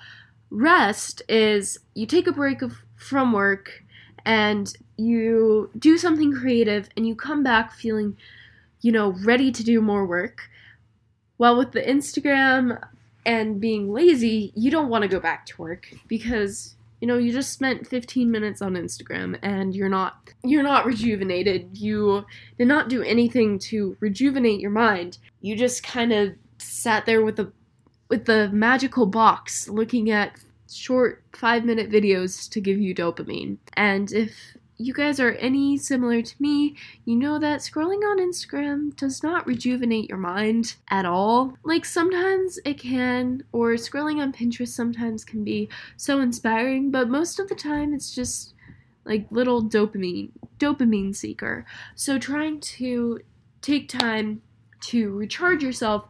rest 0.50 1.22
is 1.28 1.78
you 1.94 2.06
take 2.06 2.26
a 2.26 2.32
break 2.32 2.62
of, 2.62 2.84
from 2.96 3.32
work 3.32 3.84
and 4.24 4.72
you 4.96 5.70
do 5.78 5.96
something 5.96 6.32
creative 6.34 6.88
and 6.96 7.06
you 7.06 7.14
come 7.14 7.42
back 7.42 7.72
feeling, 7.72 8.16
you 8.80 8.92
know, 8.92 9.14
ready 9.24 9.50
to 9.52 9.64
do 9.64 9.80
more 9.80 10.06
work. 10.06 10.48
While 11.36 11.56
with 11.56 11.72
the 11.72 11.82
Instagram, 11.82 12.80
and 13.28 13.60
being 13.60 13.92
lazy, 13.92 14.52
you 14.54 14.70
don't 14.70 14.88
want 14.88 15.02
to 15.02 15.08
go 15.08 15.20
back 15.20 15.44
to 15.44 15.60
work 15.60 15.92
because 16.08 16.74
you 17.00 17.06
know 17.06 17.18
you 17.18 17.30
just 17.30 17.52
spent 17.52 17.86
15 17.86 18.30
minutes 18.30 18.62
on 18.62 18.72
Instagram 18.72 19.38
and 19.42 19.74
you're 19.74 19.90
not 19.90 20.30
you're 20.42 20.62
not 20.62 20.86
rejuvenated. 20.86 21.76
You 21.76 22.24
did 22.58 22.68
not 22.68 22.88
do 22.88 23.02
anything 23.02 23.58
to 23.70 23.98
rejuvenate 24.00 24.60
your 24.60 24.70
mind. 24.70 25.18
You 25.42 25.56
just 25.56 25.82
kind 25.82 26.10
of 26.10 26.32
sat 26.56 27.04
there 27.04 27.22
with 27.22 27.36
the 27.36 27.52
with 28.08 28.24
the 28.24 28.48
magical 28.48 29.04
box 29.04 29.68
looking 29.68 30.10
at 30.10 30.32
short 30.70 31.22
5 31.34 31.66
minute 31.66 31.90
videos 31.90 32.48
to 32.50 32.62
give 32.62 32.78
you 32.78 32.94
dopamine. 32.94 33.58
And 33.74 34.10
if 34.10 34.56
you 34.78 34.94
guys 34.94 35.18
are 35.18 35.32
any 35.32 35.76
similar 35.76 36.22
to 36.22 36.34
me, 36.38 36.76
you 37.04 37.16
know 37.16 37.38
that 37.38 37.60
scrolling 37.60 38.02
on 38.08 38.20
Instagram 38.20 38.94
does 38.96 39.22
not 39.22 39.46
rejuvenate 39.46 40.08
your 40.08 40.18
mind 40.18 40.76
at 40.88 41.04
all. 41.04 41.56
Like 41.64 41.84
sometimes 41.84 42.58
it 42.64 42.78
can, 42.78 43.42
or 43.52 43.72
scrolling 43.72 44.22
on 44.22 44.32
Pinterest 44.32 44.68
sometimes 44.68 45.24
can 45.24 45.42
be 45.42 45.68
so 45.96 46.20
inspiring, 46.20 46.90
but 46.90 47.08
most 47.08 47.40
of 47.40 47.48
the 47.48 47.56
time 47.56 47.92
it's 47.92 48.14
just 48.14 48.54
like 49.04 49.26
little 49.30 49.62
dopamine 49.62 50.30
dopamine 50.58 51.14
seeker. 51.14 51.66
So 51.94 52.18
trying 52.18 52.60
to 52.60 53.20
take 53.60 53.88
time 53.88 54.42
to 54.80 55.10
recharge 55.10 55.62
yourself 55.62 56.08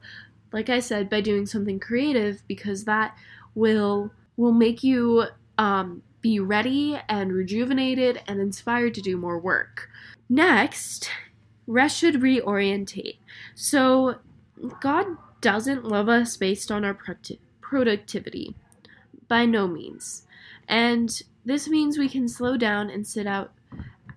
like 0.53 0.69
I 0.69 0.81
said 0.81 1.11
by 1.11 1.21
doing 1.21 1.47
something 1.47 1.79
creative 1.79 2.43
because 2.47 2.85
that 2.85 3.17
will 3.55 4.13
will 4.37 4.53
make 4.53 4.83
you 4.83 5.25
um, 5.59 6.03
be 6.21 6.41
ready 6.41 6.99
and 7.09 7.33
rejuvenated 7.33 8.23
and 8.27 8.41
inspired 8.41 8.95
to 8.95 9.01
do 9.01 9.17
more 9.17 9.39
work. 9.39 9.89
Next, 10.29 11.11
rest 11.67 11.99
should 11.99 12.17
reorientate. 12.17 13.19
So, 13.55 14.17
God 14.81 15.07
doesn't 15.41 15.85
love 15.85 16.09
us 16.09 16.37
based 16.37 16.71
on 16.73 16.85
our 16.85 16.99
productivity. 17.61 18.55
By 19.29 19.45
no 19.45 19.69
means. 19.69 20.27
And 20.67 21.23
this 21.45 21.69
means 21.69 21.99
we 21.99 22.09
can 22.09 22.29
slow 22.29 22.57
down 22.57 22.91
and 22.91 23.07
sit 23.07 23.27
out 23.27 23.53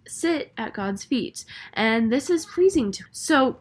sit 0.07 0.51
at 0.57 0.73
God's 0.73 1.03
feet. 1.03 1.45
And 1.73 2.11
this 2.11 2.29
is 2.29 2.45
pleasing 2.45 2.91
to 2.93 3.03
so 3.11 3.57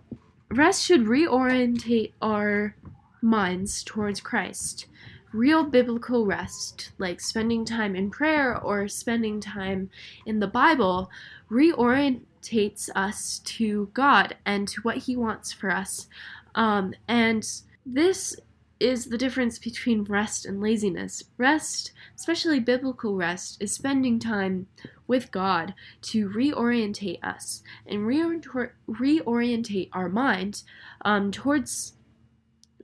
rest 0.51 0.85
should 0.85 1.03
reorientate 1.03 2.13
our 2.21 2.75
minds 3.23 3.85
towards 3.85 4.21
Christ. 4.21 4.87
Real 5.33 5.65
biblical 5.65 6.27
rest, 6.27 6.91
like 6.99 7.21
spending 7.21 7.65
time 7.65 7.95
in 7.95 8.11
prayer 8.11 8.59
or 8.59 8.89
spending 8.89 9.41
time 9.41 9.91
in 10.27 10.41
the 10.41 10.47
Bible, 10.47 11.11
reorientates 11.51 12.89
us 12.95 13.41
to 13.41 13.91
God 13.95 14.37
and 14.45 14.67
to 14.69 14.81
what 14.83 14.99
He 14.99 15.17
wants 15.17 15.53
for 15.53 15.71
us. 15.71 16.09
Um, 16.55 16.95
and 17.07 17.47
this 17.87 18.37
is 18.81 19.05
the 19.05 19.19
difference 19.19 19.59
between 19.59 20.05
rest 20.05 20.47
and 20.47 20.61
laziness. 20.61 21.23
Rest, 21.37 21.93
especially 22.17 22.59
biblical 22.59 23.15
rest, 23.15 23.63
is 23.63 23.73
spending 23.73 24.19
time 24.19 24.67
with 25.07 25.31
God 25.31 25.75
to 26.03 26.29
reorientate 26.31 27.23
us 27.23 27.63
and 27.87 28.01
reorientate 28.01 29.91
our 29.93 30.09
mind 30.09 30.63
um, 31.05 31.31
towards 31.31 31.95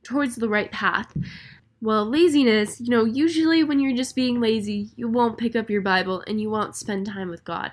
towards 0.02 0.36
the 0.36 0.48
right 0.48 0.70
path. 0.70 1.12
Well, 1.80 2.06
laziness, 2.06 2.80
you 2.80 2.90
know, 2.90 3.04
usually 3.04 3.62
when 3.62 3.78
you're 3.78 3.96
just 3.96 4.14
being 4.16 4.40
lazy, 4.40 4.90
you 4.96 5.08
won't 5.08 5.38
pick 5.38 5.54
up 5.54 5.68
your 5.68 5.82
Bible 5.82 6.24
and 6.26 6.40
you 6.40 6.50
won't 6.50 6.74
spend 6.74 7.06
time 7.06 7.28
with 7.28 7.44
God. 7.44 7.72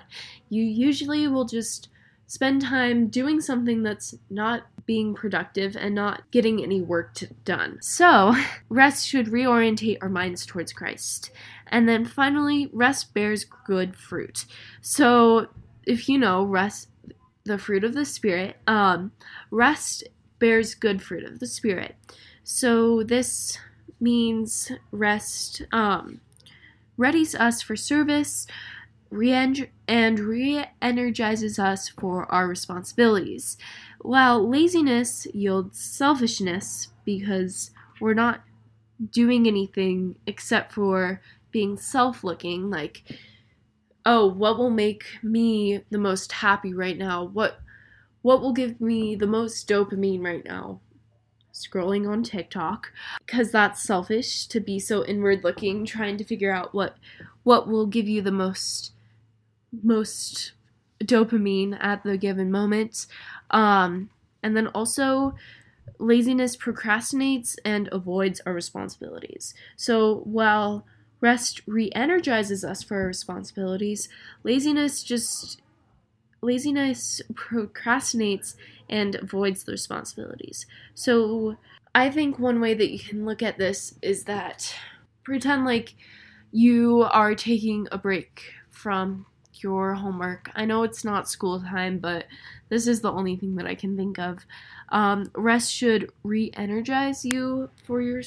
You 0.50 0.62
usually 0.62 1.26
will 1.26 1.46
just 1.46 1.88
spend 2.26 2.62
time 2.62 3.08
doing 3.08 3.40
something 3.40 3.82
that's 3.82 4.14
not 4.28 4.62
being 4.86 5.14
productive 5.14 5.76
and 5.76 5.94
not 5.94 6.30
getting 6.30 6.62
any 6.62 6.82
work 6.82 7.14
to, 7.14 7.26
done. 7.44 7.78
So, 7.80 8.34
rest 8.68 9.08
should 9.08 9.26
reorientate 9.26 9.98
our 10.02 10.08
minds 10.08 10.44
towards 10.44 10.72
Christ. 10.72 11.30
And 11.68 11.88
then 11.88 12.04
finally, 12.04 12.68
rest 12.72 13.14
bears 13.14 13.44
good 13.66 13.96
fruit. 13.96 14.44
So, 14.82 15.48
if 15.86 16.08
you 16.08 16.18
know, 16.18 16.44
rest 16.44 16.88
the 17.44 17.58
fruit 17.58 17.84
of 17.84 17.94
the 17.94 18.04
spirit, 18.04 18.56
um, 18.66 19.12
rest 19.50 20.04
bears 20.38 20.74
good 20.74 21.02
fruit 21.02 21.24
of 21.24 21.40
the 21.40 21.46
spirit. 21.46 21.94
So 22.42 23.02
this 23.02 23.58
means 24.04 24.70
rest 24.92 25.62
um, 25.72 26.20
readies 26.98 27.34
us 27.38 27.62
for 27.62 27.74
service, 27.74 28.46
re- 29.10 29.70
and 29.88 30.20
re-energizes 30.20 31.58
us 31.58 31.88
for 31.88 32.30
our 32.32 32.46
responsibilities. 32.46 33.56
While 34.00 34.48
laziness 34.48 35.26
yields 35.32 35.80
selfishness 35.80 36.88
because 37.04 37.70
we're 38.00 38.14
not 38.14 38.44
doing 39.10 39.46
anything 39.48 40.16
except 40.26 40.72
for 40.72 41.20
being 41.50 41.76
self-looking, 41.76 42.70
like 42.70 43.02
oh, 44.06 44.26
what 44.26 44.58
will 44.58 44.70
make 44.70 45.04
me 45.22 45.80
the 45.90 45.98
most 45.98 46.30
happy 46.32 46.74
right 46.74 46.98
now? 46.98 47.24
What 47.24 47.60
what 48.22 48.40
will 48.40 48.52
give 48.52 48.80
me 48.80 49.16
the 49.16 49.26
most 49.26 49.68
dopamine 49.68 50.24
right 50.24 50.44
now? 50.44 50.80
Scrolling 51.54 52.08
on 52.08 52.22
TikTok 52.22 52.92
because 53.24 53.52
that's 53.52 53.80
selfish 53.80 54.46
to 54.46 54.58
be 54.58 54.78
so 54.78 55.04
inward 55.04 55.44
looking 55.44 55.86
trying 55.86 56.16
to 56.18 56.24
figure 56.24 56.52
out 56.52 56.74
what 56.74 56.96
what 57.44 57.68
will 57.68 57.86
give 57.86 58.08
you 58.08 58.20
the 58.20 58.32
most 58.32 58.92
most 59.82 60.52
dopamine 61.02 61.76
at 61.80 62.02
the 62.02 62.16
given 62.18 62.50
moment. 62.50 63.06
Um, 63.50 64.10
and 64.42 64.56
then 64.56 64.66
also 64.68 65.34
laziness 65.98 66.56
procrastinates 66.56 67.56
and 67.64 67.88
avoids 67.92 68.40
our 68.46 68.52
responsibilities. 68.52 69.54
So 69.76 70.22
while 70.24 70.84
rest 71.20 71.62
re-energizes 71.66 72.64
us 72.64 72.82
for 72.82 72.98
our 72.98 73.06
responsibilities 73.06 74.10
laziness 74.42 75.02
just 75.02 75.62
laziness 76.42 77.22
procrastinates 77.32 78.56
and 78.88 79.14
avoids 79.16 79.64
the 79.64 79.72
responsibilities. 79.72 80.66
So 80.94 81.56
I 81.94 82.10
think 82.10 82.38
one 82.38 82.60
way 82.60 82.74
that 82.74 82.90
you 82.90 82.98
can 82.98 83.24
look 83.24 83.42
at 83.42 83.58
this 83.58 83.94
is 84.02 84.24
that 84.24 84.74
pretend 85.22 85.64
like 85.64 85.94
you 86.52 87.02
are 87.10 87.34
taking 87.34 87.88
a 87.90 87.98
break 87.98 88.52
from 88.70 89.26
your 89.54 89.94
homework. 89.94 90.50
I 90.54 90.64
know 90.64 90.82
it's 90.82 91.04
not 91.04 91.28
school 91.28 91.60
time, 91.60 91.98
but 91.98 92.26
this 92.68 92.86
is 92.86 93.00
the 93.00 93.12
only 93.12 93.36
thing 93.36 93.56
that 93.56 93.66
I 93.66 93.74
can 93.74 93.96
think 93.96 94.18
of. 94.18 94.44
Um, 94.90 95.30
rest 95.34 95.72
should 95.72 96.10
re 96.22 96.50
energize 96.54 97.24
you 97.24 97.70
for 97.86 98.00
your 98.00 98.22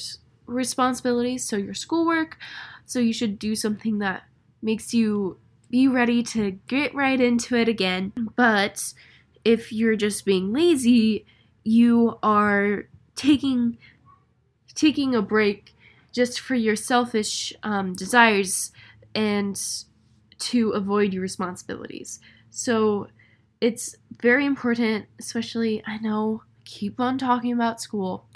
responsibilities, 0.46 1.44
so 1.44 1.56
your 1.56 1.74
schoolwork. 1.74 2.38
So 2.86 2.98
you 2.98 3.12
should 3.12 3.38
do 3.38 3.54
something 3.54 3.98
that 3.98 4.24
makes 4.62 4.94
you 4.94 5.38
be 5.70 5.86
ready 5.86 6.22
to 6.22 6.52
get 6.66 6.94
right 6.94 7.20
into 7.20 7.56
it 7.56 7.68
again. 7.68 8.12
But 8.36 8.92
if 9.48 9.72
you're 9.72 9.96
just 9.96 10.26
being 10.26 10.52
lazy, 10.52 11.24
you 11.64 12.18
are 12.22 12.84
taking 13.16 13.78
taking 14.74 15.14
a 15.14 15.22
break 15.22 15.74
just 16.12 16.38
for 16.38 16.54
your 16.54 16.76
selfish 16.76 17.54
um, 17.62 17.94
desires 17.94 18.72
and 19.14 19.58
to 20.38 20.70
avoid 20.72 21.14
your 21.14 21.22
responsibilities. 21.22 22.20
So 22.50 23.08
it's 23.62 23.96
very 24.20 24.44
important, 24.44 25.06
especially 25.18 25.82
I 25.86 25.96
know 25.96 26.42
keep 26.66 27.00
on 27.00 27.16
talking 27.16 27.52
about 27.52 27.80
school, 27.80 28.26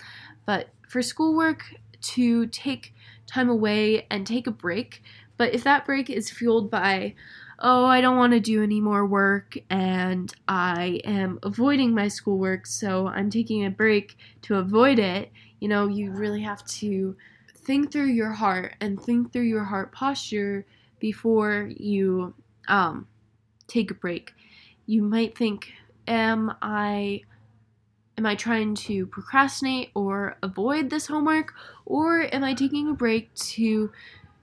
but 0.47 0.71
for 0.89 1.03
schoolwork 1.03 1.75
to 2.01 2.47
take 2.47 2.95
time 3.27 3.51
away 3.51 4.07
and 4.11 4.27
take 4.27 4.47
a 4.47 4.51
break 4.51 5.03
but 5.43 5.55
if 5.55 5.65
that 5.65 5.85
break 5.85 6.09
is 6.09 6.31
fueled 6.31 6.71
by, 6.71 7.15
oh, 7.63 7.85
I 7.87 8.01
don't 8.01 8.17
want 8.17 8.33
to 8.33 8.41
do 8.41 8.63
any 8.63 8.81
more 8.81 9.07
work 9.07 9.57
and 9.71 10.35
I 10.49 11.01
am 11.05 11.39
avoiding 11.45 11.95
my 11.95 12.09
schoolwork, 12.09 12.67
so 12.67 13.07
I'm 13.07 13.31
taking 13.31 13.65
a 13.65 13.71
break 13.71 14.19
to 14.43 14.57
avoid 14.57 14.99
it, 14.99 15.31
you 15.61 15.69
know, 15.69 15.87
you 15.87 16.11
really 16.11 16.43
have 16.43 16.65
to 16.67 17.17
think 17.55 17.93
through 17.93 18.09
your 18.09 18.33
heart 18.33 18.75
and 18.81 19.01
think 19.01 19.33
through 19.33 19.43
your 19.43 19.63
heart 19.63 19.93
posture 19.93 20.67
before 20.99 21.71
you 21.77 22.35
um, 22.67 23.07
take 23.69 23.93
a 23.93 23.95
break. 23.95 24.35
You 24.87 25.03
might 25.03 25.39
think, 25.39 25.73
am 26.09 26.53
I 26.61 27.23
am 28.19 28.27
I 28.27 28.35
trying 28.35 28.75
to 28.75 29.07
procrastinate 29.07 29.91
or 29.95 30.37
avoid 30.43 30.91
this 30.91 31.07
homework 31.07 31.55
or 31.87 32.23
am 32.35 32.45
I 32.45 32.55
taking 32.55 32.91
a 32.91 32.93
break 32.93 33.33
to 33.35 33.91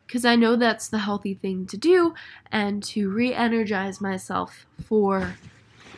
because 0.09 0.25
I 0.25 0.35
know 0.35 0.55
that's 0.55 0.87
the 0.87 0.97
healthy 0.97 1.35
thing 1.35 1.67
to 1.67 1.77
do 1.77 2.15
and 2.51 2.81
to 2.85 3.11
re 3.11 3.31
energize 3.31 4.01
myself 4.01 4.65
for 4.83 5.35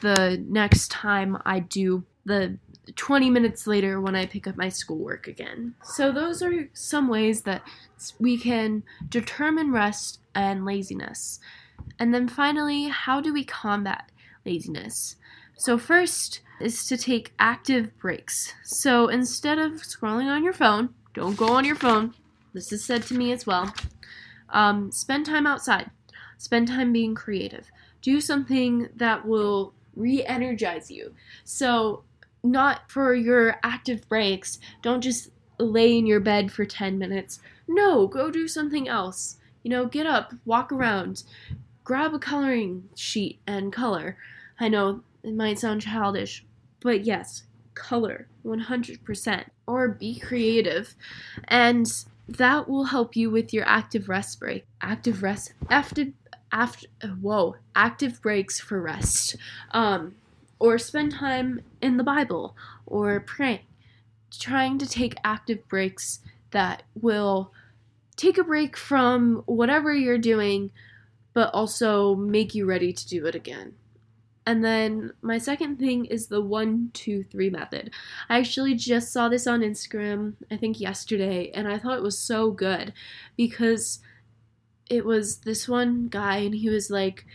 the 0.01 0.43
next 0.49 0.91
time 0.91 1.41
I 1.45 1.59
do 1.59 2.03
the 2.25 2.57
20 2.93 3.29
minutes 3.29 3.67
later 3.67 4.01
when 4.01 4.17
I 4.17 4.25
pick 4.25 4.47
up 4.47 4.57
my 4.57 4.67
schoolwork 4.67 5.29
again. 5.29 5.75
So, 5.81 6.11
those 6.11 6.43
are 6.43 6.69
some 6.73 7.07
ways 7.07 7.43
that 7.43 7.61
we 8.19 8.37
can 8.37 8.83
determine 9.07 9.71
rest 9.71 10.19
and 10.35 10.65
laziness. 10.65 11.39
And 11.97 12.13
then 12.13 12.27
finally, 12.27 12.89
how 12.89 13.21
do 13.21 13.31
we 13.31 13.45
combat 13.45 14.11
laziness? 14.45 15.15
So, 15.55 15.77
first 15.77 16.41
is 16.59 16.85
to 16.87 16.97
take 16.97 17.33
active 17.39 17.97
breaks. 17.97 18.55
So, 18.65 19.07
instead 19.07 19.57
of 19.57 19.83
scrolling 19.83 20.27
on 20.27 20.43
your 20.43 20.53
phone, 20.53 20.89
don't 21.13 21.37
go 21.37 21.53
on 21.53 21.63
your 21.63 21.77
phone. 21.77 22.13
This 22.53 22.73
is 22.73 22.83
said 22.83 23.03
to 23.03 23.13
me 23.13 23.31
as 23.31 23.45
well. 23.45 23.73
Um, 24.51 24.91
spend 24.91 25.25
time 25.25 25.47
outside. 25.47 25.89
Spend 26.37 26.67
time 26.67 26.91
being 26.91 27.15
creative. 27.15 27.71
Do 28.01 28.19
something 28.19 28.89
that 28.95 29.25
will 29.25 29.73
re 29.95 30.25
energize 30.25 30.89
you. 30.89 31.13
So, 31.43 32.03
not 32.43 32.89
for 32.89 33.13
your 33.13 33.57
active 33.63 34.07
breaks. 34.09 34.59
Don't 34.81 35.01
just 35.01 35.29
lay 35.59 35.97
in 35.97 36.05
your 36.07 36.19
bed 36.19 36.51
for 36.51 36.65
10 36.65 36.97
minutes. 36.97 37.39
No, 37.67 38.07
go 38.07 38.31
do 38.31 38.47
something 38.47 38.87
else. 38.87 39.37
You 39.63 39.69
know, 39.69 39.85
get 39.85 40.07
up, 40.07 40.33
walk 40.45 40.71
around, 40.71 41.23
grab 41.83 42.13
a 42.13 42.19
coloring 42.19 42.89
sheet 42.95 43.39
and 43.45 43.71
color. 43.71 44.17
I 44.59 44.69
know 44.69 45.03
it 45.23 45.35
might 45.35 45.59
sound 45.59 45.81
childish, 45.81 46.43
but 46.79 47.05
yes, 47.05 47.43
color 47.75 48.27
100%. 48.45 49.45
Or 49.67 49.87
be 49.87 50.19
creative. 50.19 50.95
And 51.47 51.87
that 52.37 52.69
will 52.69 52.85
help 52.85 53.15
you 53.15 53.29
with 53.29 53.53
your 53.53 53.67
active 53.67 54.09
rest 54.09 54.39
break. 54.39 54.65
Active 54.81 55.23
rest 55.23 55.53
after 55.69 56.05
after 56.51 56.87
whoa, 57.21 57.55
active 57.75 58.21
breaks 58.21 58.59
for 58.59 58.81
rest. 58.81 59.35
Um 59.71 60.15
or 60.59 60.77
spend 60.77 61.13
time 61.13 61.61
in 61.81 61.97
the 61.97 62.03
Bible 62.03 62.55
or 62.85 63.19
praying. 63.19 63.65
Trying 64.39 64.77
to 64.77 64.85
take 64.87 65.15
active 65.23 65.67
breaks 65.67 66.19
that 66.51 66.83
will 66.93 67.51
take 68.15 68.37
a 68.37 68.43
break 68.43 68.77
from 68.77 69.41
whatever 69.45 69.93
you're 69.93 70.17
doing 70.17 70.71
but 71.33 71.53
also 71.53 72.13
make 72.15 72.53
you 72.53 72.65
ready 72.65 72.91
to 72.91 73.07
do 73.07 73.25
it 73.25 73.35
again. 73.35 73.73
And 74.45 74.63
then 74.65 75.11
my 75.21 75.37
second 75.37 75.77
thing 75.77 76.05
is 76.05 76.27
the 76.27 76.41
one, 76.41 76.89
two, 76.93 77.23
three 77.23 77.49
method. 77.49 77.93
I 78.27 78.39
actually 78.39 78.73
just 78.73 79.13
saw 79.13 79.29
this 79.29 79.45
on 79.45 79.61
Instagram, 79.61 80.33
I 80.49 80.57
think 80.57 80.79
yesterday, 80.79 81.51
and 81.53 81.67
I 81.67 81.77
thought 81.77 81.97
it 81.97 82.03
was 82.03 82.17
so 82.17 82.51
good 82.51 82.93
because 83.37 83.99
it 84.89 85.05
was 85.05 85.37
this 85.41 85.69
one 85.69 86.07
guy, 86.07 86.37
and 86.37 86.55
he 86.55 86.69
was 86.69 86.89
like, 86.89 87.25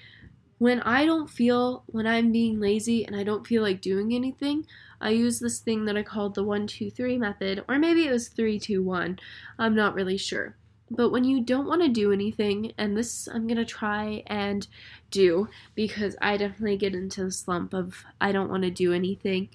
when 0.59 0.81
I 0.81 1.05
don't 1.07 1.31
feel, 1.31 1.85
when 1.87 2.07
I'm 2.07 2.33
being 2.33 2.59
lazy 2.59 3.07
and 3.07 3.15
I 3.15 3.23
don't 3.23 3.47
feel 3.47 3.63
like 3.63 3.81
doing 3.81 4.13
anything, 4.13 4.67
I 5.01 5.11
use 5.11 5.39
this 5.39 5.61
thing 5.61 5.85
that 5.85 5.97
I 5.97 6.03
called 6.03 6.35
the 6.35 6.45
one, 6.45 6.67
two, 6.67 6.91
three 6.91 7.19
method, 7.19 7.65
or 7.69 7.79
maybe 7.79 8.07
it 8.07 8.11
was 8.11 8.29
three, 8.29 8.59
two, 8.59 8.83
one. 8.83 9.19
I'm 9.59 9.75
not 9.75 9.95
really 9.95 10.17
sure. 10.17 10.57
But 10.91 11.11
when 11.11 11.25
you 11.25 11.41
don't 11.41 11.67
want 11.67 11.83
to 11.83 11.89
do 11.89 12.13
anything, 12.13 12.73
and 12.79 12.97
this 12.97 13.29
I'm 13.29 13.47
going 13.47 13.57
to 13.57 13.65
try 13.65 14.23
and 14.27 14.67
do 15.11 15.49
because 15.75 16.17
I 16.21 16.37
definitely 16.37 16.77
get 16.77 16.95
into 16.95 17.25
the 17.25 17.33
slump 17.33 17.75
of 17.75 18.05
I 18.21 18.33
don't 18.33 18.51
want 18.51 18.63
to 18.63 18.71
do 18.71 18.93
anything. 18.93 19.49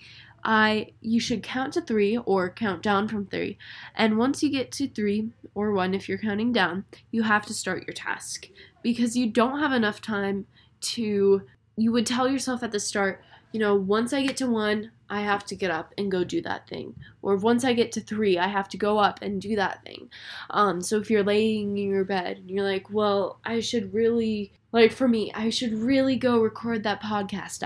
I 0.44 0.88
you 1.02 1.20
should 1.20 1.44
count 1.44 1.74
to 1.74 1.82
3 1.82 2.18
or 2.18 2.50
count 2.50 2.82
down 2.82 3.08
from 3.08 3.28
3. 3.28 3.58
And 3.96 4.18
once 4.18 4.42
you 4.42 4.50
get 4.50 4.72
to 4.74 4.90
3 4.90 5.30
or 5.56 5.72
1 5.72 5.94
if 5.94 6.10
you're 6.10 6.18
counting 6.18 6.52
down, 6.52 6.86
you 7.12 7.24
have 7.24 7.46
to 7.46 7.54
start 7.54 7.88
your 7.88 7.94
task 7.94 8.50
because 8.82 9.16
you 9.16 9.28
don't 9.28 9.60
have 9.60 9.72
enough 9.72 10.02
time 10.02 10.48
to 10.82 11.44
you 11.78 11.92
would 11.92 12.06
tell 12.06 12.28
yourself 12.28 12.64
at 12.64 12.72
the 12.72 12.80
start, 12.80 13.24
you 13.52 13.60
know, 13.60 13.76
once 13.76 14.14
I 14.14 14.26
get 14.26 14.38
to 14.38 14.48
1, 14.50 14.92
I 15.12 15.22
have 15.22 15.46
to 15.48 15.56
get 15.56 15.70
up 15.70 15.94
and 15.98 16.10
go 16.10 16.24
do 16.24 16.42
that 16.44 16.70
thing. 16.70 16.96
Or 17.22 17.36
once 17.36 17.66
I 17.66 17.74
get 17.74 17.92
to 17.92 18.02
three, 18.02 18.40
I 18.40 18.48
have 18.48 18.70
to 18.70 18.78
go 18.78 18.98
up 18.98 19.22
and 19.22 19.42
do 19.42 19.58
that 19.58 19.84
thing. 19.84 20.10
Um, 20.50 20.82
so 20.82 20.98
if 20.98 21.12
you're 21.12 21.24
laying 21.24 21.78
in 21.78 21.90
your 21.90 22.06
bed 22.06 22.38
and 22.38 22.50
you're 22.50 22.64
like, 22.64 22.90
well, 22.90 23.40
I 23.44 23.60
should 23.60 23.94
really, 23.94 24.54
like 24.72 24.94
for 24.94 25.10
me, 25.10 25.30
I 25.36 25.50
should 25.50 25.74
really 25.74 26.16
go 26.16 26.40
record 26.40 26.84
that 26.84 27.04
podcast 27.04 27.62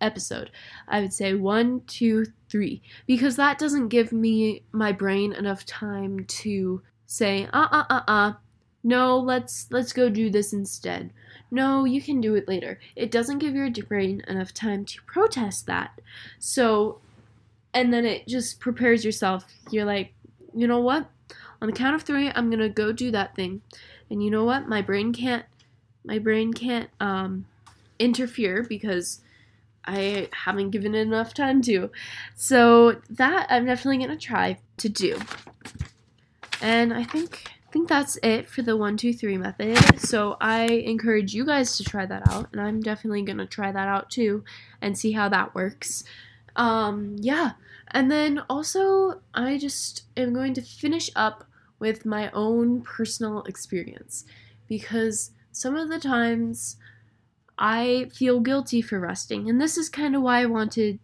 episode. 0.00 0.50
I 0.86 1.00
would 1.00 1.12
say 1.12 1.34
one, 1.34 1.82
two, 1.88 2.26
three. 2.48 2.80
Because 3.06 3.34
that 3.36 3.58
doesn't 3.58 3.88
give 3.88 4.12
me, 4.12 4.62
my 4.70 4.92
brain, 4.92 5.32
enough 5.32 5.66
time 5.66 6.24
to 6.26 6.80
say, 7.06 7.48
uh 7.52 7.68
uh 7.72 7.84
uh 7.90 8.02
uh, 8.06 8.32
no, 8.84 9.18
let's 9.18 9.66
let's 9.70 9.92
go 9.92 10.08
do 10.10 10.30
this 10.30 10.52
instead. 10.52 11.10
No, 11.54 11.84
you 11.84 12.02
can 12.02 12.20
do 12.20 12.34
it 12.34 12.48
later. 12.48 12.80
It 12.96 13.12
doesn't 13.12 13.38
give 13.38 13.54
your 13.54 13.70
brain 13.70 14.24
enough 14.26 14.52
time 14.52 14.84
to 14.86 15.00
protest 15.02 15.66
that. 15.66 16.00
So, 16.40 16.98
and 17.72 17.94
then 17.94 18.04
it 18.04 18.26
just 18.26 18.58
prepares 18.58 19.04
yourself. 19.04 19.44
You're 19.70 19.84
like, 19.84 20.12
you 20.52 20.66
know 20.66 20.80
what? 20.80 21.08
On 21.62 21.70
the 21.70 21.72
count 21.72 21.94
of 21.94 22.02
three, 22.02 22.28
I'm 22.34 22.50
gonna 22.50 22.68
go 22.68 22.90
do 22.90 23.12
that 23.12 23.36
thing. 23.36 23.62
And 24.10 24.20
you 24.20 24.32
know 24.32 24.42
what? 24.42 24.66
My 24.66 24.82
brain 24.82 25.12
can't. 25.12 25.44
My 26.04 26.18
brain 26.18 26.52
can't 26.52 26.90
um, 26.98 27.46
interfere 28.00 28.64
because 28.68 29.20
I 29.84 30.28
haven't 30.32 30.70
given 30.70 30.96
it 30.96 31.02
enough 31.02 31.34
time 31.34 31.62
to. 31.62 31.88
So 32.34 33.00
that 33.10 33.46
I'm 33.48 33.66
definitely 33.66 34.04
gonna 34.04 34.18
try 34.18 34.58
to 34.78 34.88
do. 34.88 35.20
And 36.60 36.92
I 36.92 37.04
think 37.04 37.44
think 37.74 37.88
that's 37.88 38.16
it 38.22 38.48
for 38.48 38.62
the 38.62 38.76
one, 38.76 38.96
two, 38.96 39.12
three 39.12 39.36
method. 39.36 39.98
So 39.98 40.36
I 40.40 40.66
encourage 40.66 41.34
you 41.34 41.44
guys 41.44 41.76
to 41.76 41.82
try 41.82 42.06
that 42.06 42.22
out, 42.30 42.46
and 42.52 42.60
I'm 42.60 42.80
definitely 42.80 43.22
gonna 43.22 43.46
try 43.46 43.72
that 43.72 43.88
out 43.88 44.10
too 44.10 44.44
and 44.80 44.96
see 44.96 45.10
how 45.10 45.28
that 45.30 45.56
works. 45.56 46.04
Um, 46.54 47.16
yeah, 47.18 47.52
and 47.90 48.12
then 48.12 48.42
also 48.48 49.22
I 49.34 49.58
just 49.58 50.04
am 50.16 50.32
going 50.32 50.54
to 50.54 50.62
finish 50.62 51.10
up 51.16 51.48
with 51.80 52.06
my 52.06 52.30
own 52.30 52.82
personal 52.82 53.42
experience 53.42 54.24
because 54.68 55.32
some 55.50 55.74
of 55.74 55.88
the 55.88 55.98
times 55.98 56.76
I 57.58 58.08
feel 58.14 58.38
guilty 58.38 58.82
for 58.82 59.00
resting, 59.00 59.50
and 59.50 59.60
this 59.60 59.76
is 59.76 59.88
kind 59.88 60.14
of 60.14 60.22
why 60.22 60.42
I 60.42 60.46
wanted 60.46 61.00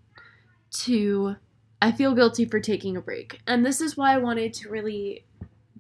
to. 0.85 1.35
I 1.83 1.91
feel 1.91 2.15
guilty 2.15 2.45
for 2.45 2.61
taking 2.61 2.97
a 2.97 3.01
break, 3.01 3.41
and 3.45 3.67
this 3.67 3.81
is 3.81 3.97
why 3.97 4.15
I 4.15 4.19
wanted 4.19 4.55
to 4.55 4.69
really 4.69 5.25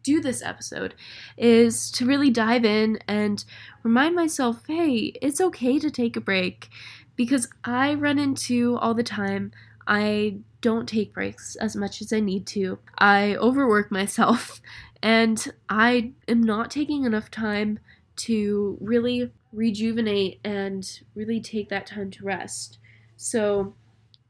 do 0.02 0.20
this 0.20 0.42
episode 0.42 0.94
is 1.36 1.90
to 1.92 2.06
really 2.06 2.30
dive 2.30 2.64
in 2.64 2.98
and 3.06 3.44
remind 3.82 4.14
myself 4.14 4.62
hey, 4.66 5.12
it's 5.20 5.40
okay 5.40 5.78
to 5.78 5.90
take 5.90 6.16
a 6.16 6.20
break 6.20 6.68
because 7.16 7.48
I 7.64 7.94
run 7.94 8.18
into 8.18 8.76
all 8.78 8.94
the 8.94 9.02
time. 9.02 9.52
I 9.86 10.38
don't 10.60 10.88
take 10.88 11.14
breaks 11.14 11.56
as 11.56 11.74
much 11.74 12.00
as 12.00 12.12
I 12.12 12.20
need 12.20 12.46
to. 12.48 12.78
I 12.98 13.36
overwork 13.36 13.90
myself 13.90 14.60
and 15.02 15.52
I 15.68 16.12
am 16.28 16.42
not 16.42 16.70
taking 16.70 17.04
enough 17.04 17.30
time 17.30 17.78
to 18.16 18.76
really 18.80 19.32
rejuvenate 19.52 20.40
and 20.44 21.00
really 21.14 21.40
take 21.40 21.68
that 21.70 21.86
time 21.86 22.10
to 22.12 22.24
rest. 22.24 22.78
So, 23.16 23.74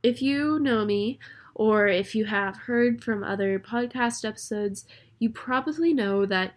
if 0.03 0.23
you 0.23 0.59
know 0.59 0.85
me, 0.85 1.19
or 1.55 1.87
if 1.87 2.15
you 2.15 2.25
have 2.25 2.57
heard 2.57 3.05
from 3.05 3.23
other 3.23 3.59
podcast 3.59 4.25
episodes, 4.25 4.87
you 5.21 5.31
probably 5.31 5.95
know 5.95 6.27
that 6.27 6.55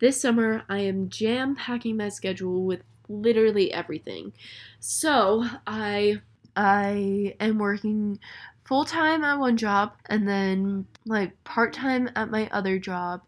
this 0.00 0.20
summer 0.20 0.64
I 0.68 0.80
am 0.80 1.08
jam 1.08 1.54
packing 1.54 1.96
my 1.96 2.08
schedule 2.08 2.64
with 2.64 2.82
literally 3.08 3.72
everything. 3.72 4.32
So 4.80 5.46
I 5.66 6.20
I 6.56 7.36
am 7.38 7.58
working 7.58 8.18
full 8.64 8.84
time 8.84 9.22
at 9.22 9.38
one 9.38 9.56
job 9.56 9.92
and 10.06 10.26
then 10.26 10.86
like 11.04 11.44
part 11.44 11.72
time 11.72 12.10
at 12.16 12.30
my 12.30 12.48
other 12.50 12.78
job. 12.78 13.22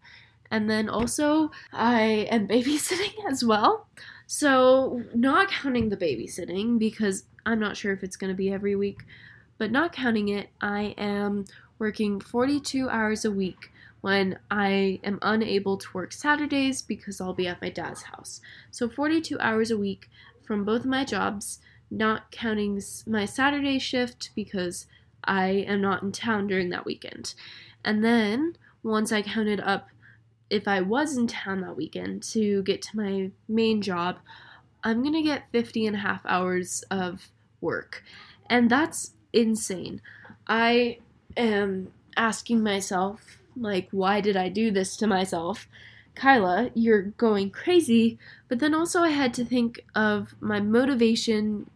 And 0.51 0.69
then 0.69 0.89
also 0.89 1.51
I 1.73 2.27
am 2.31 2.49
babysitting 2.49 3.25
as 3.31 3.45
well. 3.45 3.87
So 4.27 5.05
not 5.15 5.51
counting 5.51 5.89
the 5.89 5.97
babysitting 5.97 6.79
because 6.79 7.25
I'm 7.47 7.61
not 7.61 7.77
sure 7.77 7.93
if 7.93 8.03
it's 8.03 8.17
going 8.17 8.33
to 8.33 8.37
be 8.37 8.53
every 8.53 8.75
week, 8.77 9.01
but 9.59 9.71
not 9.71 9.93
counting 9.93 10.29
it, 10.29 10.49
I 10.61 10.95
am 10.99 11.45
working 11.79 12.21
42 12.21 12.89
hours 12.89 13.25
a 13.25 13.31
week 13.31 13.71
when 14.01 14.39
I 14.51 15.01
am 15.03 15.19
unable 15.23 15.77
to 15.77 15.89
work 15.93 16.13
Saturdays 16.13 16.83
because 16.83 17.21
I'll 17.21 17.35
be 17.35 17.49
at 17.49 17.61
my 17.61 17.71
dad's 17.71 18.03
house. 18.03 18.41
So 18.71 18.89
42 18.89 19.39
hours 19.41 19.71
a 19.71 19.77
week 19.77 20.09
from 20.47 20.65
both 20.65 20.81
of 20.81 20.87
my 20.87 21.05
jobs, 21.05 21.59
not 21.91 22.31
counting 22.31 22.81
my 23.07 23.25
Saturday 23.25 23.79
shift 23.79 24.31
because 24.35 24.87
I 25.25 25.49
am 25.49 25.81
not 25.81 26.03
in 26.03 26.13
town 26.13 26.47
during 26.47 26.71
that 26.71 26.87
weekend. 26.87 27.35
And 27.85 28.05
then 28.05 28.57
once 28.83 29.13
I 29.13 29.23
counted 29.23 29.61
up 29.61 29.89
if 30.51 30.67
I 30.67 30.81
was 30.81 31.17
in 31.17 31.27
town 31.27 31.61
that 31.61 31.77
weekend 31.77 32.23
to 32.25 32.63
get 32.63 32.83
to 32.83 32.97
my 32.97 33.31
main 33.49 33.83
job, 33.83 34.19
I'm 34.83 35.03
going 35.03 35.15
to 35.15 35.23
get 35.23 35.51
50 35.53 35.87
and 35.87 35.97
a 35.97 36.01
half 36.01 36.25
hours 36.27 36.83
of 36.91 37.29
work. 37.61 38.03
And 38.49 38.71
that's 38.71 39.13
insane. 39.33 40.01
I 40.47 40.99
am 41.37 41.93
asking 42.17 42.63
myself 42.63 43.38
like, 43.61 43.89
why 43.91 44.21
did 44.21 44.37
I 44.37 44.49
do 44.49 44.71
this 44.71 44.97
to 44.99 45.07
myself? 45.07 45.69
Kyla, 46.15 46.71
you're 46.75 47.03
going 47.03 47.51
crazy. 47.51 48.19
But 48.49 48.59
then 48.59 48.75
also, 48.75 49.03
I 49.03 49.11
had 49.11 49.33
to 49.35 49.45
think 49.45 49.81
of 49.95 50.35
my 50.41 50.61
motivation 50.61 51.71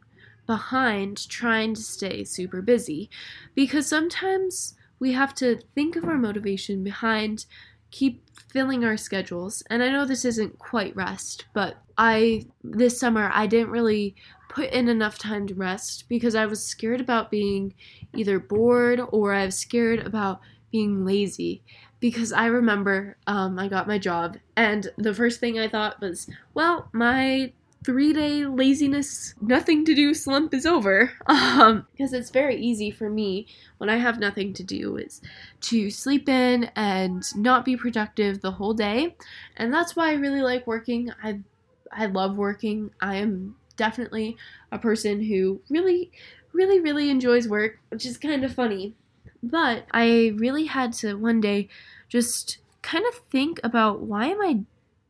behind 0.46 1.28
trying 1.28 1.74
to 1.74 1.82
stay 1.82 2.24
super 2.24 2.60
busy. 2.60 3.08
Because 3.54 3.86
sometimes 3.86 4.74
we 4.98 5.12
have 5.12 5.34
to 5.36 5.60
think 5.74 5.96
of 5.96 6.04
our 6.04 6.18
motivation 6.18 6.82
behind 6.82 7.46
keep 7.90 8.22
filling 8.48 8.84
our 8.84 8.96
schedules. 8.96 9.62
And 9.70 9.82
I 9.82 9.90
know 9.90 10.04
this 10.04 10.24
isn't 10.24 10.58
quite 10.58 10.96
rest, 10.96 11.44
but 11.52 11.76
I, 11.96 12.46
this 12.64 12.98
summer, 12.98 13.30
I 13.32 13.46
didn't 13.46 13.70
really 13.70 14.16
put 14.48 14.70
in 14.70 14.88
enough 14.88 15.18
time 15.18 15.46
to 15.46 15.54
rest 15.54 16.08
because 16.08 16.34
I 16.34 16.46
was 16.46 16.64
scared 16.64 17.00
about 17.00 17.30
being 17.30 17.74
either 18.14 18.38
bored 18.38 19.00
or 19.10 19.32
I 19.32 19.46
was 19.46 19.56
scared 19.56 20.00
about 20.00 20.40
being 20.72 21.04
lazy 21.04 21.62
because 22.00 22.32
I 22.32 22.46
remember 22.46 23.16
um, 23.28 23.58
I 23.58 23.68
got 23.68 23.86
my 23.86 23.98
job 23.98 24.38
and 24.56 24.88
the 24.96 25.14
first 25.14 25.38
thing 25.38 25.58
I 25.58 25.68
thought 25.68 26.00
was, 26.00 26.28
well, 26.54 26.88
my 26.92 27.52
three 27.84 28.12
day 28.12 28.44
laziness, 28.46 29.34
nothing 29.40 29.84
to 29.84 29.94
do 29.94 30.14
slump 30.14 30.54
is 30.54 30.66
over. 30.66 31.12
Um, 31.52 31.86
because 31.92 32.12
it's 32.12 32.30
very 32.30 32.56
easy 32.56 32.90
for 32.90 33.10
me 33.10 33.46
when 33.78 33.90
I 33.90 33.96
have 33.96 34.18
nothing 34.18 34.52
to 34.54 34.64
do 34.64 34.96
is 34.96 35.20
to 35.62 35.90
sleep 35.90 36.28
in 36.28 36.70
and 36.76 37.22
not 37.36 37.64
be 37.64 37.76
productive 37.76 38.40
the 38.40 38.52
whole 38.52 38.74
day. 38.74 39.16
And 39.56 39.72
that's 39.72 39.94
why 39.94 40.10
I 40.10 40.14
really 40.14 40.40
like 40.40 40.66
working. 40.66 41.12
I 41.22 41.40
I 41.92 42.06
love 42.06 42.36
working. 42.36 42.90
I 43.00 43.16
am 43.16 43.56
definitely 43.76 44.36
a 44.70 44.78
person 44.78 45.22
who 45.22 45.60
really 45.68 46.10
really 46.52 46.80
really 46.80 47.10
enjoys 47.10 47.48
work, 47.48 47.78
which 47.90 48.06
is 48.06 48.16
kind 48.16 48.44
of 48.44 48.54
funny 48.54 48.94
but 49.42 49.86
I 49.92 50.32
really 50.36 50.66
had 50.66 50.92
to 50.94 51.14
one 51.14 51.40
day 51.40 51.68
just 52.08 52.58
kind 52.82 53.04
of 53.06 53.14
think 53.30 53.60
about 53.62 54.00
why 54.00 54.26
am 54.26 54.40
I 54.40 54.60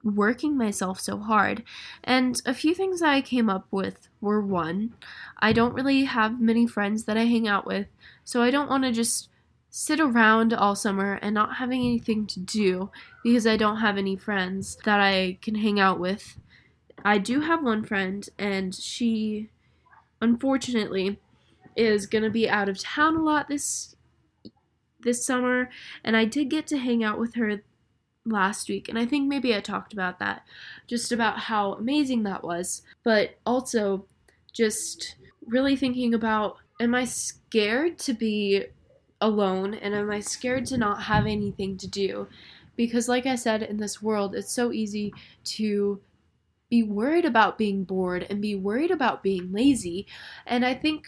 working 0.04 0.56
myself 0.56 1.00
so 1.00 1.18
hard? 1.18 1.62
And 2.02 2.40
a 2.44 2.54
few 2.54 2.74
things 2.74 3.00
that 3.00 3.10
I 3.10 3.20
came 3.20 3.48
up 3.48 3.66
with 3.70 4.08
were 4.20 4.40
one, 4.40 4.94
I 5.38 5.52
don't 5.52 5.74
really 5.74 6.04
have 6.04 6.40
many 6.40 6.66
friends 6.66 7.04
that 7.04 7.16
I 7.16 7.24
hang 7.24 7.46
out 7.48 7.66
with, 7.66 7.86
so 8.24 8.42
I 8.42 8.50
don't 8.50 8.70
want 8.70 8.84
to 8.84 8.92
just 8.92 9.28
sit 9.70 10.00
around 10.00 10.52
all 10.52 10.76
summer 10.76 11.18
and 11.22 11.34
not 11.34 11.56
having 11.56 11.80
anything 11.80 12.26
to 12.26 12.40
do 12.40 12.90
because 13.24 13.46
I 13.46 13.56
don't 13.56 13.78
have 13.78 13.96
any 13.96 14.16
friends 14.16 14.76
that 14.84 15.00
I 15.00 15.38
can 15.40 15.54
hang 15.54 15.80
out 15.80 15.98
with. 15.98 16.38
I 17.04 17.18
do 17.18 17.40
have 17.40 17.64
one 17.64 17.84
friend, 17.84 18.28
and 18.38 18.74
she 18.74 19.50
unfortunately, 20.22 21.18
is 21.76 22.06
going 22.06 22.22
to 22.22 22.30
be 22.30 22.48
out 22.48 22.68
of 22.68 22.78
town 22.78 23.16
a 23.16 23.22
lot 23.22 23.48
this 23.48 23.96
this 25.02 25.24
summer, 25.24 25.70
and 26.04 26.16
I 26.16 26.24
did 26.24 26.50
get 26.50 26.66
to 26.68 26.78
hang 26.78 27.04
out 27.04 27.18
with 27.18 27.34
her 27.34 27.62
last 28.24 28.68
week, 28.68 28.88
and 28.88 28.98
I 28.98 29.06
think 29.06 29.28
maybe 29.28 29.54
I 29.54 29.60
talked 29.60 29.92
about 29.92 30.18
that, 30.18 30.44
just 30.86 31.12
about 31.12 31.38
how 31.38 31.74
amazing 31.74 32.22
that 32.24 32.44
was, 32.44 32.82
but 33.04 33.38
also 33.44 34.06
just 34.52 35.16
really 35.46 35.76
thinking 35.76 36.14
about 36.14 36.56
am 36.80 36.94
I 36.94 37.04
scared 37.04 37.98
to 38.00 38.12
be 38.12 38.64
alone 39.20 39.74
and 39.74 39.94
am 39.94 40.10
I 40.10 40.20
scared 40.20 40.66
to 40.66 40.76
not 40.76 41.02
have 41.02 41.26
anything 41.26 41.76
to 41.78 41.86
do? 41.86 42.28
Because, 42.76 43.08
like 43.08 43.26
I 43.26 43.36
said, 43.36 43.62
in 43.62 43.76
this 43.76 44.02
world, 44.02 44.34
it's 44.34 44.52
so 44.52 44.72
easy 44.72 45.12
to 45.44 46.00
be 46.70 46.82
worried 46.82 47.26
about 47.26 47.58
being 47.58 47.84
bored 47.84 48.26
and 48.30 48.40
be 48.40 48.54
worried 48.54 48.90
about 48.90 49.22
being 49.22 49.52
lazy. 49.52 50.06
And 50.46 50.64
I 50.64 50.74
think 50.74 51.06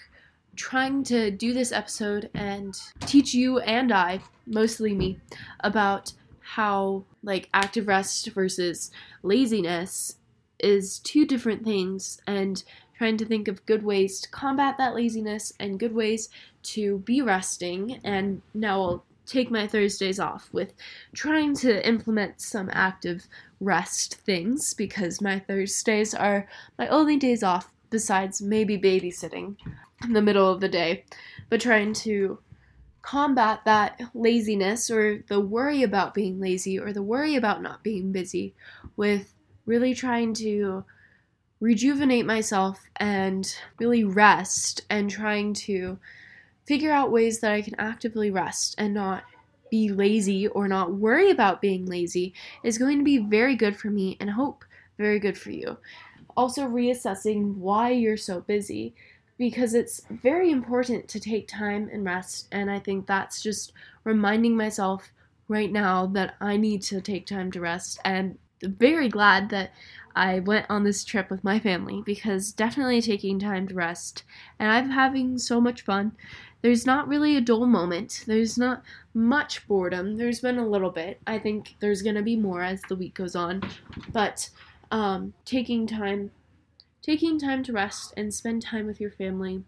trying 0.56 1.04
to 1.04 1.30
do 1.30 1.52
this 1.52 1.72
episode 1.72 2.30
and 2.34 2.78
teach 3.00 3.34
you 3.34 3.58
and 3.60 3.92
I, 3.92 4.20
mostly 4.46 4.94
me, 4.94 5.18
about 5.60 6.12
how 6.40 7.04
like 7.22 7.48
active 7.54 7.88
rest 7.88 8.28
versus 8.28 8.90
laziness 9.22 10.16
is 10.60 10.98
two 11.00 11.26
different 11.26 11.64
things 11.64 12.20
and 12.26 12.62
trying 12.96 13.16
to 13.16 13.24
think 13.24 13.48
of 13.48 13.66
good 13.66 13.82
ways 13.82 14.20
to 14.20 14.28
combat 14.30 14.76
that 14.78 14.94
laziness 14.94 15.52
and 15.58 15.80
good 15.80 15.94
ways 15.94 16.28
to 16.62 16.98
be 16.98 17.20
resting. 17.20 18.00
And 18.04 18.40
now 18.52 18.82
I'll 18.82 19.04
take 19.26 19.50
my 19.50 19.66
Thursdays 19.66 20.20
off 20.20 20.48
with 20.52 20.74
trying 21.14 21.54
to 21.56 21.86
implement 21.86 22.40
some 22.40 22.70
active 22.72 23.26
rest 23.60 24.16
things 24.16 24.74
because 24.74 25.20
my 25.20 25.38
Thursdays 25.38 26.14
are 26.14 26.46
my 26.78 26.86
only 26.88 27.16
days 27.16 27.42
off 27.42 27.72
besides 27.90 28.42
maybe 28.42 28.76
babysitting 28.76 29.56
in 30.04 30.12
the 30.12 30.22
middle 30.22 30.50
of 30.50 30.60
the 30.60 30.68
day. 30.68 31.04
But 31.50 31.60
trying 31.60 31.92
to 31.94 32.38
combat 33.02 33.60
that 33.66 34.00
laziness 34.14 34.90
or 34.90 35.22
the 35.28 35.38
worry 35.38 35.82
about 35.82 36.14
being 36.14 36.40
lazy 36.40 36.78
or 36.78 36.92
the 36.92 37.02
worry 37.02 37.36
about 37.36 37.62
not 37.62 37.82
being 37.84 38.12
busy 38.12 38.54
with 38.96 39.34
really 39.66 39.94
trying 39.94 40.32
to 40.34 40.84
rejuvenate 41.60 42.26
myself 42.26 42.80
and 42.96 43.56
really 43.78 44.04
rest 44.04 44.82
and 44.90 45.10
trying 45.10 45.52
to 45.54 45.98
figure 46.66 46.90
out 46.90 47.12
ways 47.12 47.40
that 47.40 47.52
I 47.52 47.62
can 47.62 47.74
actively 47.78 48.30
rest 48.30 48.74
and 48.78 48.94
not 48.94 49.24
be 49.70 49.90
lazy 49.90 50.46
or 50.48 50.68
not 50.68 50.94
worry 50.94 51.30
about 51.30 51.60
being 51.60 51.86
lazy 51.86 52.34
is 52.62 52.78
going 52.78 52.98
to 52.98 53.04
be 53.04 53.18
very 53.18 53.56
good 53.56 53.76
for 53.76 53.88
me 53.88 54.16
and 54.20 54.30
hope 54.30 54.64
very 54.96 55.18
good 55.18 55.36
for 55.36 55.50
you. 55.50 55.76
Also, 56.36 56.62
reassessing 56.66 57.54
why 57.56 57.90
you're 57.90 58.16
so 58.16 58.40
busy 58.40 58.94
because 59.38 59.74
it's 59.74 60.00
very 60.10 60.50
important 60.50 61.08
to 61.08 61.20
take 61.20 61.48
time 61.48 61.88
and 61.92 62.04
rest, 62.04 62.48
and 62.52 62.70
I 62.70 62.78
think 62.78 63.06
that's 63.06 63.42
just 63.42 63.72
reminding 64.04 64.56
myself 64.56 65.12
right 65.48 65.70
now 65.70 66.06
that 66.06 66.34
I 66.40 66.56
need 66.56 66.82
to 66.82 67.00
take 67.00 67.26
time 67.26 67.50
to 67.52 67.60
rest 67.60 67.98
and 68.04 68.38
very 68.62 69.08
glad 69.08 69.50
that 69.50 69.72
I 70.16 70.40
went 70.40 70.66
on 70.70 70.84
this 70.84 71.04
trip 71.04 71.28
with 71.28 71.44
my 71.44 71.58
family 71.58 72.02
because 72.06 72.52
definitely 72.52 73.02
taking 73.02 73.38
time 73.38 73.66
to 73.68 73.74
rest 73.74 74.22
and 74.58 74.70
I'm 74.70 74.90
having 74.90 75.38
so 75.38 75.60
much 75.60 75.82
fun. 75.82 76.12
There's 76.62 76.86
not 76.86 77.08
really 77.08 77.36
a 77.36 77.40
dull 77.40 77.66
moment. 77.66 78.24
There's 78.26 78.56
not 78.56 78.82
much 79.12 79.66
boredom. 79.66 80.16
There's 80.16 80.40
been 80.40 80.58
a 80.58 80.66
little 80.66 80.90
bit. 80.90 81.20
I 81.26 81.38
think 81.38 81.74
there's 81.80 82.00
going 82.00 82.14
to 82.14 82.22
be 82.22 82.36
more 82.36 82.62
as 82.62 82.80
the 82.82 82.96
week 82.96 83.14
goes 83.14 83.36
on. 83.36 83.62
But 84.12 84.48
um, 84.90 85.34
taking 85.44 85.86
time 85.86 86.30
taking 87.04 87.38
time 87.38 87.62
to 87.62 87.72
rest 87.72 88.14
and 88.16 88.32
spend 88.32 88.62
time 88.62 88.86
with 88.86 89.00
your 89.00 89.10
family 89.10 89.62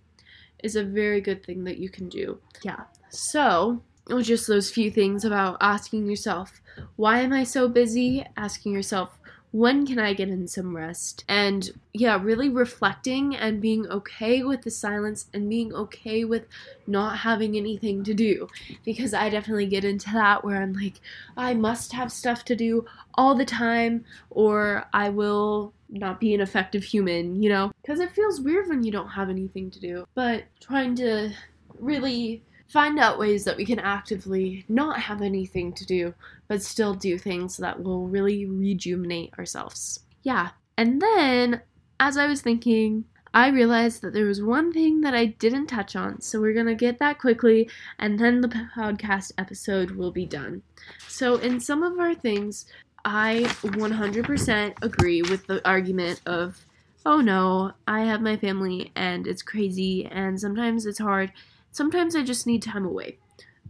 is 0.63 0.75
a 0.75 0.83
very 0.83 1.21
good 1.21 1.45
thing 1.45 1.65
that 1.65 1.77
you 1.77 1.91
can 1.91 2.09
do. 2.09 2.41
Yeah. 2.63 2.85
So, 3.11 3.83
just 4.23 4.47
those 4.47 4.71
few 4.71 4.91
things 4.91 5.25
about 5.25 5.59
asking 5.61 6.07
yourself, 6.07 6.63
why 6.97 7.21
am 7.21 7.33
I 7.33 7.45
so 7.45 7.69
busy? 7.69 8.25
Asking 8.37 8.73
yourself, 8.73 9.19
when 9.53 9.87
can 9.87 9.99
I 9.99 10.13
get 10.13 10.29
in 10.29 10.47
some 10.49 10.77
rest? 10.77 11.25
And 11.29 11.71
yeah, 11.95 12.21
really 12.23 12.49
reflecting 12.49 13.35
and 13.35 13.61
being 13.61 13.87
okay 13.89 14.43
with 14.43 14.63
the 14.63 14.71
silence 14.71 15.27
and 15.33 15.49
being 15.49 15.73
okay 15.73 16.25
with 16.25 16.47
not 16.87 17.19
having 17.19 17.57
anything 17.57 18.05
to 18.05 18.15
do. 18.15 18.49
Because 18.85 19.15
I 19.15 19.31
definitely 19.31 19.67
get 19.67 19.85
into 19.85 20.13
that 20.13 20.45
where 20.45 20.61
I'm 20.63 20.73
like, 20.73 21.01
I 21.37 21.55
must 21.55 21.93
have 21.93 22.13
stuff 22.13 22.45
to 22.47 22.57
do 22.57 22.85
all 23.15 23.35
the 23.35 23.45
time, 23.45 24.05
or 24.31 24.87
I 24.93 25.09
will 25.09 25.73
not 25.89 26.21
be 26.21 26.35
an 26.35 26.41
effective 26.41 26.85
human, 26.85 27.43
you 27.43 27.49
know? 27.49 27.73
Because 27.81 28.01
it 28.01 28.13
feels 28.13 28.41
weird 28.41 28.69
when 28.69 28.83
you 28.83 28.93
don't 28.93 29.09
have 29.09 29.31
anything 29.31 29.71
to 29.71 29.81
do. 29.81 30.07
But 30.15 30.45
trying 30.61 30.97
to 30.97 31.33
really 31.79 32.43
find 32.69 32.99
out 32.99 33.19
ways 33.19 33.45
that 33.45 33.57
we 33.57 33.65
can 33.65 33.79
actively 33.79 34.65
not 34.69 35.01
have 35.01 35.23
anything 35.23 35.73
to 35.75 35.87
do, 35.87 36.15
but 36.49 36.63
still 36.63 36.95
do 36.95 37.19
things 37.19 37.57
that 37.59 37.83
will 37.83 38.09
really 38.09 38.47
rejuvenate 38.47 39.33
ourselves. 39.39 40.01
Yeah. 40.23 40.51
And 40.77 41.01
then, 41.01 41.63
as 42.01 42.19
I 42.19 42.27
was 42.27 42.43
thinking, 42.43 43.05
I 43.33 43.49
realized 43.49 44.03
that 44.03 44.15
there 44.15 44.25
was 44.25 44.43
one 44.43 44.73
thing 44.73 45.03
that 45.03 45.15
I 45.15 45.27
didn't 45.27 45.67
touch 45.67 45.95
on, 45.95 46.21
so 46.21 46.41
we're 46.41 46.55
gonna 46.55 46.75
get 46.75 46.99
that 46.99 47.19
quickly, 47.19 47.69
and 47.99 48.19
then 48.19 48.41
the 48.41 48.49
podcast 48.49 49.33
episode 49.37 49.91
will 49.91 50.11
be 50.11 50.27
done. 50.27 50.63
So, 51.07 51.37
in 51.37 51.61
some 51.61 51.83
of 51.83 51.99
our 51.99 52.15
things, 52.15 52.67
I 53.05 53.45
100% 53.63 54.83
agree 54.83 55.23
with 55.23 55.47
the 55.47 55.67
argument 55.69 56.23
of, 56.27 56.65
oh 57.05 57.21
no, 57.21 57.73
I 57.87 58.01
have 58.01 58.21
my 58.21 58.37
family 58.37 58.91
and 58.97 59.27
it's 59.27 59.43
crazy, 59.43 60.07
and 60.07 60.41
sometimes 60.41 60.87
it's 60.87 60.99
hard, 60.99 61.31
Sometimes 61.77 62.17
I 62.17 62.23
just 62.23 62.47
need 62.47 62.63
time 62.63 62.87
away. 62.87 63.19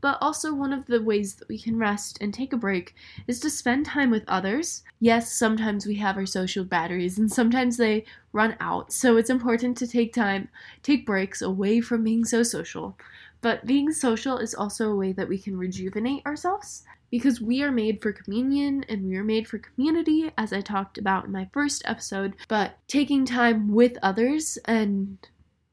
But 0.01 0.19
also, 0.21 0.55
one 0.55 0.73
of 0.73 0.87
the 0.87 1.03
ways 1.03 1.35
that 1.35 1.49
we 1.49 1.59
can 1.59 1.77
rest 1.77 2.19
and 2.21 2.33
take 2.33 2.53
a 2.53 2.57
break 2.57 2.95
is 3.27 3.41
to 3.41 3.51
spend 3.51 3.85
time 3.85 4.13
with 4.13 4.23
others. 4.29 4.85
Yes, 5.01 5.33
sometimes 5.33 5.87
we 5.87 5.97
have 5.97 6.17
our 6.17 6.25
social 6.25 6.65
batteries 6.65 7.19
and 7.19 7.29
sometimes 7.33 7.79
they 7.79 8.05
run 8.33 8.55
out, 8.61 8.93
so 8.93 9.17
it's 9.17 9.29
important 9.29 9.77
to 9.79 9.89
take 9.89 10.15
time, 10.15 10.49
take 10.85 11.05
breaks 11.05 11.43
away 11.43 11.81
from 11.81 12.05
being 12.05 12.25
so 12.25 12.45
social. 12.45 12.97
But 13.41 13.67
being 13.67 13.91
social 13.91 14.39
is 14.39 14.55
also 14.55 14.93
a 14.93 14.97
way 14.97 15.11
that 15.11 15.29
we 15.29 15.39
can 15.39 15.59
rejuvenate 15.59 16.25
ourselves 16.25 16.85
because 17.11 17.41
we 17.41 17.65
are 17.65 17.73
made 17.73 18.01
for 18.01 18.13
communion 18.13 18.85
and 18.89 19.05
we 19.09 19.17
are 19.17 19.25
made 19.25 19.49
for 19.49 19.59
community, 19.59 20.31
as 20.39 20.53
I 20.53 20.61
talked 20.61 20.97
about 20.97 21.25
in 21.25 21.33
my 21.33 21.49
first 21.53 21.83
episode. 21.87 22.37
But 22.47 22.79
taking 22.87 23.25
time 23.25 23.73
with 23.73 23.99
others 24.01 24.59
and 24.65 25.19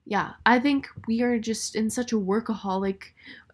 yeah, 0.05 0.33
I 0.45 0.59
think 0.59 0.87
we 1.07 1.21
are 1.21 1.39
just 1.39 1.75
in 1.75 1.89
such 1.89 2.11
a 2.11 2.19
workaholic 2.19 3.03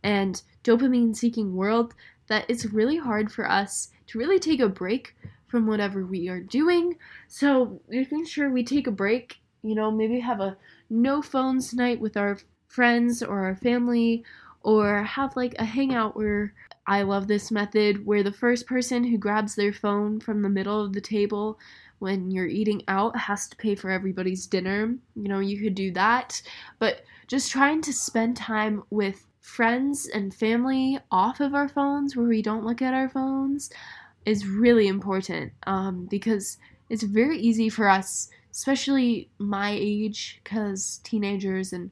and 0.04 0.42
dopamine 0.64 1.16
seeking 1.16 1.56
world 1.56 1.94
that 2.28 2.46
it's 2.48 2.66
really 2.66 2.98
hard 2.98 3.32
for 3.32 3.50
us 3.50 3.90
to 4.08 4.20
really 4.20 4.40
take 4.40 4.60
a 4.60 4.70
break 4.70 5.16
from 5.48 5.68
whatever 5.68 6.06
we 6.06 6.30
are 6.30 6.40
doing. 6.40 6.98
So, 7.28 7.82
making 7.88 8.26
sure 8.26 8.50
we 8.50 8.64
take 8.64 8.88
a 8.88 8.92
break, 8.92 9.40
you 9.64 9.76
know, 9.76 9.92
maybe 9.92 10.20
have 10.20 10.40
a 10.40 10.58
no 10.90 11.22
phones 11.22 11.74
night 11.74 12.00
with 12.00 12.18
our 12.18 12.38
friends 12.68 13.22
or 13.22 13.46
our 13.46 13.56
family, 13.56 14.24
or 14.62 15.04
have 15.04 15.36
like 15.36 15.56
a 15.58 15.66
hangout 15.66 16.16
where 16.16 16.54
I 16.86 17.04
love 17.04 17.28
this 17.28 17.52
method 17.52 18.06
where 18.06 18.24
the 18.24 18.32
first 18.32 18.66
person 18.66 19.04
who 19.04 19.18
grabs 19.18 19.56
their 19.56 19.74
phone 19.74 20.20
from 20.20 20.42
the 20.42 20.50
middle 20.50 20.84
of 20.84 20.94
the 20.94 21.02
table 21.02 21.60
when 22.00 22.32
you're 22.32 22.48
eating 22.48 22.84
out 22.88 23.16
has 23.18 23.48
to 23.48 23.56
pay 23.58 23.76
for 23.76 23.90
everybody's 23.90 24.48
dinner. 24.48 24.96
You 25.16 25.28
know, 25.28 25.40
you 25.40 25.62
could 25.62 25.76
do 25.76 25.92
that. 25.92 26.42
But 26.80 27.04
just 27.28 27.52
trying 27.52 27.82
to 27.84 27.94
spend 27.94 28.38
time 28.38 28.84
with 28.90 29.26
friends 29.42 30.08
and 30.08 30.34
family 30.34 31.00
off 31.12 31.40
of 31.40 31.54
our 31.54 31.68
phones 31.68 32.16
where 32.16 32.28
we 32.28 32.42
don't 32.42 32.66
look 32.66 32.82
at 32.82 32.94
our 32.94 33.10
phones 33.10 33.70
is 34.26 34.46
really 34.48 34.88
important 34.88 35.52
um, 35.66 36.06
because 36.06 36.58
it's 36.90 37.04
very 37.04 37.38
easy 37.38 37.70
for 37.70 37.90
us, 37.90 38.30
especially 38.52 39.30
my 39.38 39.72
age, 39.80 40.40
because 40.44 41.00
teenagers 41.04 41.74
and 41.74 41.92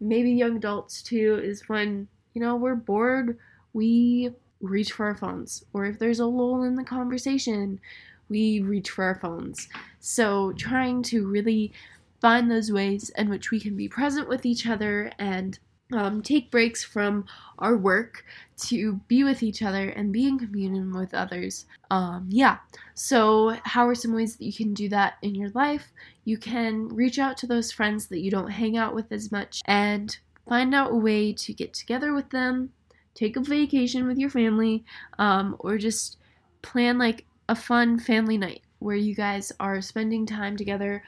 maybe 0.00 0.32
young 0.32 0.56
adults 0.56 1.02
too, 1.02 1.40
is 1.42 1.68
when, 1.68 2.08
you 2.34 2.40
know, 2.40 2.56
we're 2.56 2.74
bored, 2.74 3.38
we 3.72 4.30
reach 4.60 4.92
for 4.92 5.06
our 5.06 5.16
phones. 5.16 5.64
Or 5.72 5.84
if 5.86 5.98
there's 5.98 6.20
a 6.20 6.26
lull 6.26 6.62
in 6.62 6.74
the 6.74 6.84
conversation, 6.84 7.80
we 8.28 8.60
reach 8.60 8.90
for 8.90 9.04
our 9.04 9.16
phones. 9.16 9.68
So, 10.00 10.52
trying 10.52 11.02
to 11.04 11.26
really 11.26 11.72
find 12.20 12.50
those 12.50 12.72
ways 12.72 13.10
in 13.16 13.28
which 13.28 13.50
we 13.50 13.60
can 13.60 13.76
be 13.76 13.88
present 13.88 14.28
with 14.28 14.46
each 14.46 14.66
other 14.66 15.12
and 15.18 15.58
um, 15.92 16.22
take 16.22 16.50
breaks 16.50 16.82
from 16.82 17.24
our 17.58 17.76
work 17.76 18.24
to 18.56 18.94
be 19.06 19.22
with 19.22 19.42
each 19.42 19.62
other 19.62 19.90
and 19.90 20.12
be 20.12 20.26
in 20.26 20.38
communion 20.38 20.92
with 20.92 21.14
others. 21.14 21.66
Um, 21.90 22.26
yeah. 22.30 22.58
So, 22.94 23.56
how 23.64 23.86
are 23.86 23.94
some 23.94 24.14
ways 24.14 24.36
that 24.36 24.44
you 24.44 24.52
can 24.52 24.74
do 24.74 24.88
that 24.88 25.14
in 25.22 25.34
your 25.34 25.50
life? 25.50 25.92
You 26.24 26.38
can 26.38 26.88
reach 26.88 27.18
out 27.18 27.36
to 27.38 27.46
those 27.46 27.70
friends 27.70 28.06
that 28.08 28.20
you 28.20 28.30
don't 28.30 28.50
hang 28.50 28.76
out 28.76 28.94
with 28.94 29.12
as 29.12 29.30
much 29.30 29.62
and 29.66 30.16
find 30.48 30.74
out 30.74 30.92
a 30.92 30.96
way 30.96 31.32
to 31.32 31.52
get 31.52 31.74
together 31.74 32.12
with 32.12 32.30
them, 32.30 32.72
take 33.14 33.36
a 33.36 33.40
vacation 33.40 34.06
with 34.06 34.18
your 34.18 34.30
family, 34.30 34.84
um, 35.18 35.56
or 35.60 35.78
just 35.78 36.18
plan 36.62 36.98
like 36.98 37.24
a 37.48 37.54
fun 37.54 37.98
family 37.98 38.36
night 38.36 38.62
where 38.78 38.96
you 38.96 39.14
guys 39.14 39.52
are 39.60 39.80
spending 39.80 40.26
time 40.26 40.56
together 40.56 41.02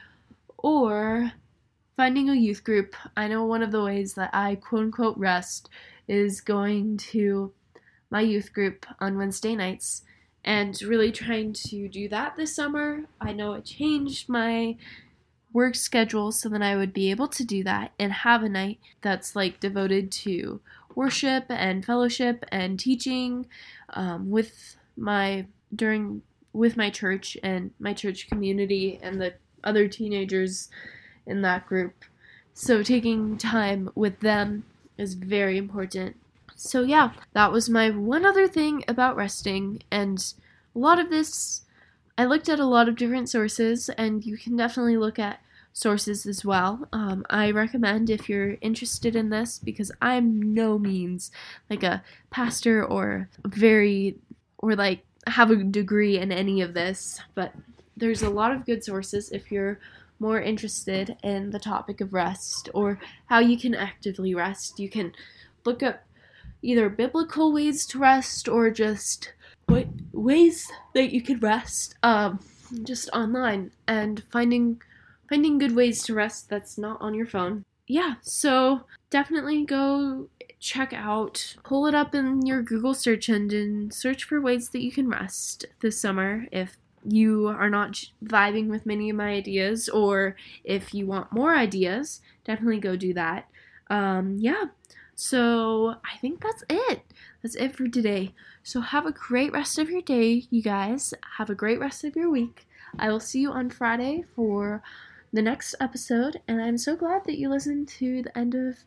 or 0.57 1.31
finding 1.97 2.29
a 2.29 2.33
youth 2.33 2.63
group. 2.63 2.95
I 3.17 3.27
know 3.27 3.43
one 3.43 3.61
of 3.61 3.71
the 3.71 3.83
ways 3.83 4.13
that 4.13 4.29
I 4.33 4.55
quote 4.55 4.83
unquote 4.83 5.17
rest 5.17 5.69
is 6.07 6.41
going 6.41 6.97
to 6.97 7.53
my 8.09 8.21
youth 8.21 8.53
group 8.53 8.85
on 8.99 9.17
Wednesday 9.17 9.55
nights 9.55 10.03
and 10.43 10.81
really 10.81 11.11
trying 11.11 11.53
to 11.53 11.87
do 11.87 12.07
that 12.09 12.35
this 12.35 12.55
summer. 12.55 13.05
I 13.19 13.33
know 13.33 13.53
it 13.53 13.65
changed 13.65 14.29
my 14.29 14.77
work 15.51 15.75
schedule 15.75 16.31
so 16.31 16.47
that 16.49 16.61
I 16.61 16.75
would 16.75 16.93
be 16.93 17.11
able 17.11 17.27
to 17.27 17.43
do 17.43 17.63
that 17.63 17.91
and 17.99 18.11
have 18.11 18.43
a 18.43 18.49
night 18.49 18.79
that's 19.01 19.35
like 19.35 19.59
devoted 19.59 20.11
to 20.11 20.61
worship 20.95 21.45
and 21.49 21.85
fellowship 21.85 22.45
and 22.51 22.79
teaching 22.79 23.47
um, 23.89 24.29
with 24.29 24.77
my 24.95 25.45
during 25.75 26.21
with 26.53 26.77
my 26.77 26.89
church 26.89 27.37
and 27.43 27.71
my 27.79 27.93
church 27.93 28.27
community 28.27 28.99
and 29.01 29.21
the 29.21 29.33
other 29.63 29.87
teenagers 29.87 30.69
in 31.25 31.41
that 31.41 31.65
group. 31.67 32.05
So 32.53 32.83
taking 32.83 33.37
time 33.37 33.89
with 33.95 34.19
them 34.19 34.65
is 34.97 35.13
very 35.13 35.57
important. 35.57 36.15
So 36.55 36.83
yeah, 36.83 37.11
that 37.33 37.51
was 37.51 37.69
my 37.69 37.89
one 37.89 38.25
other 38.25 38.47
thing 38.47 38.83
about 38.87 39.15
resting 39.15 39.81
and 39.91 40.33
a 40.75 40.79
lot 40.79 40.99
of 40.99 41.09
this 41.09 41.61
I 42.17 42.25
looked 42.25 42.49
at 42.49 42.59
a 42.59 42.65
lot 42.65 42.89
of 42.89 42.97
different 42.97 43.29
sources 43.29 43.87
and 43.87 44.25
you 44.25 44.37
can 44.37 44.57
definitely 44.57 44.97
look 44.97 45.17
at 45.17 45.39
sources 45.71 46.25
as 46.25 46.43
well. 46.43 46.85
Um, 46.91 47.25
I 47.29 47.51
recommend 47.51 48.09
if 48.09 48.27
you're 48.27 48.57
interested 48.59 49.15
in 49.15 49.29
this 49.29 49.57
because 49.57 49.89
I'm 50.01 50.53
no 50.53 50.77
means 50.77 51.31
like 51.69 51.81
a 51.81 52.03
pastor 52.29 52.83
or 52.83 53.29
very 53.45 54.17
or 54.57 54.75
like 54.75 55.05
have 55.27 55.51
a 55.51 55.63
degree 55.63 56.17
in 56.17 56.31
any 56.31 56.61
of 56.61 56.73
this, 56.73 57.19
but 57.35 57.53
there's 57.97 58.23
a 58.23 58.29
lot 58.29 58.51
of 58.51 58.65
good 58.65 58.83
sources 58.83 59.31
if 59.31 59.51
you're 59.51 59.79
more 60.19 60.41
interested 60.41 61.15
in 61.23 61.49
the 61.51 61.59
topic 61.59 62.01
of 62.01 62.13
rest 62.13 62.69
or 62.73 62.99
how 63.27 63.39
you 63.39 63.57
can 63.57 63.73
actively 63.73 64.35
rest. 64.35 64.79
You 64.79 64.89
can 64.89 65.13
look 65.65 65.81
up 65.81 66.03
either 66.61 66.89
biblical 66.89 67.53
ways 67.53 67.85
to 67.87 67.99
rest 67.99 68.47
or 68.47 68.69
just 68.69 69.33
ways 70.11 70.67
that 70.93 71.13
you 71.13 71.21
could 71.21 71.41
rest 71.41 71.95
um, 72.03 72.39
just 72.83 73.09
online 73.13 73.71
and 73.87 74.23
finding 74.31 74.81
finding 75.29 75.59
good 75.59 75.75
ways 75.75 76.01
to 76.03 76.13
rest 76.13 76.49
that's 76.49 76.77
not 76.77 76.99
on 76.99 77.13
your 77.13 77.25
phone. 77.25 77.63
Yeah, 77.87 78.15
so 78.21 78.81
definitely 79.09 79.63
go 79.63 80.27
check 80.59 80.93
out, 80.93 81.55
pull 81.63 81.87
it 81.87 81.95
up 81.95 82.13
in 82.13 82.45
your 82.45 82.61
Google 82.61 82.93
search 82.93 83.29
engine, 83.29 83.91
search 83.91 84.23
for 84.23 84.41
ways 84.41 84.69
that 84.69 84.83
you 84.83 84.91
can 84.91 85.09
rest 85.09 85.65
this 85.79 85.99
summer 85.99 86.45
if 86.51 86.77
you 87.05 87.47
are 87.47 87.69
not 87.69 88.03
vibing 88.23 88.67
with 88.67 88.85
many 88.85 89.09
of 89.09 89.15
my 89.15 89.29
ideas 89.29 89.87
or 89.87 90.35
if 90.63 90.93
you 90.93 91.05
want 91.05 91.31
more 91.31 91.55
ideas, 91.55 92.21
definitely 92.43 92.79
go 92.79 92.95
do 92.95 93.13
that. 93.13 93.47
Um, 93.89 94.35
yeah, 94.37 94.65
so 95.15 95.95
I 96.05 96.17
think 96.19 96.41
that's 96.41 96.63
it. 96.69 97.03
That's 97.41 97.55
it 97.55 97.75
for 97.75 97.87
today. 97.87 98.33
So 98.63 98.81
have 98.81 99.05
a 99.05 99.11
great 99.11 99.53
rest 99.53 99.79
of 99.79 99.89
your 99.89 100.01
day, 100.01 100.45
you 100.49 100.61
guys. 100.61 101.13
Have 101.37 101.49
a 101.49 101.55
great 101.55 101.79
rest 101.79 102.03
of 102.03 102.15
your 102.15 102.29
week. 102.29 102.67
I 102.97 103.09
will 103.09 103.19
see 103.19 103.41
you 103.41 103.51
on 103.51 103.69
Friday 103.69 104.25
for 104.35 104.83
the 105.31 105.41
next 105.41 105.75
episode, 105.79 106.41
and 106.47 106.61
I'm 106.61 106.77
so 106.77 106.95
glad 106.95 107.23
that 107.25 107.37
you 107.37 107.49
listened 107.49 107.87
to 107.99 108.23
the 108.23 108.37
end 108.37 108.55
of 108.55 108.77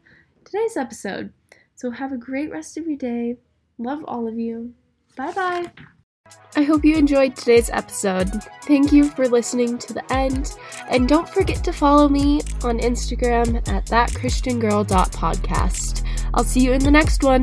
today's 0.45 0.77
episode. 0.77 1.33
So 1.75 1.91
have 1.91 2.13
a 2.13 2.17
great 2.17 2.51
rest 2.51 2.79
of 2.79 2.87
your 2.87 2.97
day. 2.97 3.37
Love 3.79 4.05
all 4.07 4.29
of 4.29 4.39
you. 4.39 4.75
Bye 5.17 5.33
bye. 5.33 5.73
I 6.57 6.63
hope 6.63 6.85
you 6.85 6.97
enjoyed 6.97 7.35
today's 7.35 7.71
episode. 7.71 8.31
Thank 8.63 8.93
you 8.93 9.05
for 9.05 9.27
listening 9.29 9.79
to 9.79 9.93
the 9.93 10.13
end, 10.13 10.57
and 10.89 11.09
don't 11.09 11.29
forget 11.29 11.65
to 11.65 11.73
follow 11.73 12.09
me 12.09 12.43
on 12.63 12.79
Instagram 12.79 13.57
at 13.69 13.87
thatchristiangirl.podcast. 13.87 16.07
I'll 16.35 16.45
see 16.45 16.61
you 16.61 16.73
in 16.73 16.83
the 16.83 16.91
next 16.91 17.23
one. 17.23 17.43